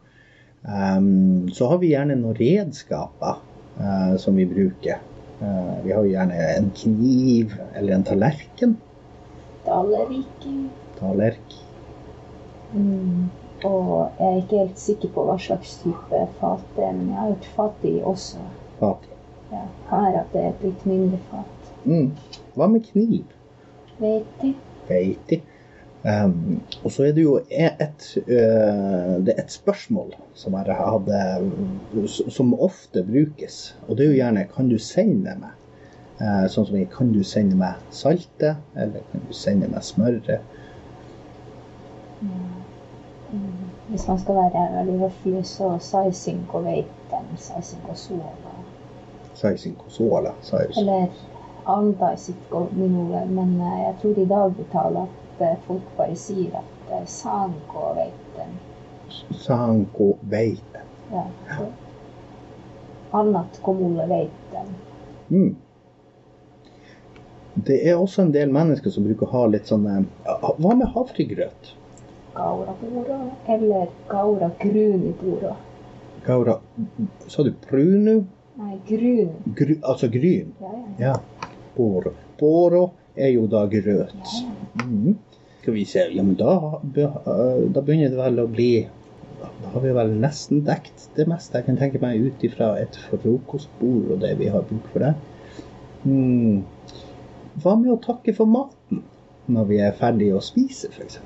Um, 0.67 1.47
så 1.55 1.69
har 1.71 1.79
vi 1.79 1.93
gjerne 1.93 2.17
noen 2.19 2.35
redskaper 2.39 3.37
uh, 3.79 4.17
som 4.19 4.35
vi 4.35 4.49
bruker. 4.51 5.05
Vi 5.85 5.93
har 5.93 6.01
jo 6.01 6.11
gjerne 6.11 6.39
en 6.57 6.71
kniv 6.75 7.53
eller 7.77 7.93
en 7.95 8.07
tallerken. 8.09 8.73
Dalleriki. 9.67 10.55
Dalerk. 11.01 11.59
Mm. 12.73 13.27
Og 13.65 14.11
jeg 14.19 14.27
er 14.27 14.37
ikke 14.37 14.59
helt 14.59 14.79
sikker 14.81 15.13
på 15.15 15.25
hva 15.27 15.37
slags 15.41 15.79
type 15.83 16.23
fat 16.41 16.65
det 16.77 16.85
er, 16.85 16.93
men 16.93 17.09
jeg 17.09 17.19
har 17.19 17.33
hørt 17.33 17.51
fat 17.57 17.89
i 17.89 17.95
også. 18.05 18.45
Fat. 18.81 19.09
Ja, 19.53 19.65
her 19.91 20.21
at 20.21 20.33
det 20.33 20.43
er 20.43 20.49
et 20.53 20.65
litt 20.67 20.87
mindre 20.87 21.21
fat. 21.31 21.75
Mm. 21.85 22.11
Hva 22.55 22.69
med 22.71 22.89
kniv? 22.91 23.37
Veiti. 23.99 24.55
Veiti. 24.89 25.43
Um, 26.07 26.61
og 26.85 26.93
så 26.95 27.09
er 27.09 27.15
det 27.17 27.25
jo 27.25 27.39
et, 27.51 28.05
uh, 28.29 29.17
det 29.27 29.33
er 29.33 29.41
et 29.43 29.51
spørsmål 29.53 30.13
som 30.39 30.55
jeg 30.55 30.77
hadde 30.79 31.23
som 32.31 32.53
ofte 32.55 33.03
brukes. 33.07 33.75
Og 33.89 33.97
det 33.97 34.05
er 34.05 34.13
jo 34.13 34.21
gjerne 34.21 34.45
kan 34.53 34.71
du 34.71 34.79
sende 34.79 35.35
meg? 35.41 35.57
Eh, 36.17 36.47
sånn 36.49 36.67
som 36.67 36.85
kan 36.93 37.13
du 37.13 37.23
sende 37.25 37.59
meg 37.61 37.81
saltet, 37.93 38.63
eller 38.75 39.03
kan 39.13 39.25
du 39.29 39.35
sende 39.37 39.69
meg 39.69 39.85
smøret? 39.85 40.41
Mm. 42.23 43.67
Hvis 43.91 44.07
man 44.09 44.19
skal 44.19 44.39
være 44.39 44.63
veldig 44.79 44.99
høflig, 45.03 45.43
så 45.47 45.75
saisinko 45.83 46.63
saising 47.37 47.85
og 47.91 47.97
suola. 47.97 48.55
Saisin 49.37 49.75
kosola, 49.75 50.33
saus. 50.41 50.79
Eller 50.79 51.09
andaisit 51.67 52.53
og 52.57 52.69
minulle, 52.73 53.27
men 53.27 53.61
eh, 53.61 53.81
jeg 53.83 53.95
tror 54.01 54.19
i 54.23 54.25
dag 54.25 54.55
vi 54.57 54.65
taler 54.73 55.03
at 55.03 55.43
eh, 55.45 55.59
folk 55.67 55.91
bare 55.99 56.17
sier 56.17 56.57
at 56.57 57.09
sank 57.11 57.75
og 57.75 57.99
veiten. 57.99 58.57
Sanko 59.43 60.17
veite. 60.23 60.87
Ja. 61.13 61.27
Annat 63.13 63.61
komulle 63.63 64.09
veiten. 64.09 64.73
Mm. 65.29 65.57
Det 67.65 67.79
er 67.89 67.97
også 67.97 68.23
en 68.27 68.33
del 68.35 68.53
mennesker 68.53 68.93
som 68.93 69.07
bruker 69.07 69.27
å 69.27 69.33
ha 69.33 69.45
litt 69.49 69.71
sånn 69.71 69.87
eh, 69.89 70.05
Hva 70.61 70.75
med 70.77 70.91
havregrøt? 70.93 71.73
Gaura 72.37 72.75
bora, 72.83 73.19
eller 73.49 73.87
gaura 74.11 74.51
grunipuro. 74.61 75.55
Gaura 76.27 76.59
Sa 77.33 77.47
du 77.47 77.55
prunu? 77.65 78.27
Nei, 78.57 78.77
grun. 78.89 79.33
Gru, 79.57 79.73
altså 79.83 80.09
gryn? 80.13 80.53
Ja, 80.61 80.75
ja. 80.75 80.93
Ja. 81.07 81.55
Boro. 81.77 82.13
Boro 82.41 82.83
er 83.17 83.33
jo 83.33 83.47
da 83.53 83.65
grøt. 83.73 84.13
ja, 84.13 84.43
ja. 84.43 84.85
Mm. 84.85 85.17
Skal 85.61 85.75
vi 85.75 85.85
se 85.89 86.05
Ja, 86.13 86.23
men 86.23 86.37
da, 86.39 86.81
øh, 86.97 87.73
da 87.75 87.81
begynner 87.81 88.13
det 88.13 88.21
vel 88.21 88.39
å 88.39 88.47
bli 88.47 88.71
Da 89.41 89.73
har 89.73 89.83
vi 89.83 89.93
vel 89.97 90.13
nesten 90.21 90.61
dekt 90.65 91.09
det 91.17 91.27
meste 91.29 91.59
jeg 91.59 91.67
kan 91.67 91.79
tenke 91.81 92.01
meg 92.01 92.21
ut 92.21 92.45
ifra 92.45 92.75
et 92.81 92.97
frokostbord 93.09 94.13
og 94.15 94.21
det 94.23 94.37
vi 94.39 94.49
har 94.53 94.65
bruk 94.69 94.87
for 94.93 95.05
der. 95.05 95.17
Mm. 96.05 96.63
Hva 97.63 97.73
med 97.81 97.93
å 97.95 98.01
takke 98.05 98.35
for 98.37 98.51
maten 98.53 99.03
når 99.49 99.69
vi 99.71 99.79
er 99.81 99.95
ferdige 99.97 100.37
å 100.37 100.43
spise, 100.45 100.91
f.eks.? 100.93 101.21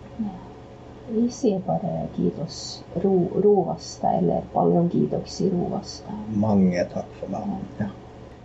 Vi 1.10 1.24
sier 1.34 1.58
bare 1.66 2.04
gidos 2.14 2.58
ro, 3.02 3.14
rovasta 3.42 4.12
eller 4.20 4.44
paljon 4.52 4.86
i 4.94 5.08
rovasta. 5.10 6.14
Mange 6.44 6.84
takk 6.92 7.10
for 7.18 7.32
maten. 7.34 7.66
Ja. 7.80 7.90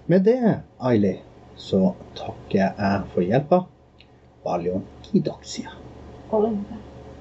Med 0.08 0.26
det, 0.26 0.62
Aili, 0.80 1.14
så 1.56 1.94
takker 2.18 2.58
jeg 2.64 3.06
for 3.14 3.22
hjelpa. 3.22 3.66
Ballon. 4.44 4.84
Olen 6.32 6.58
hyvä. 6.58 6.85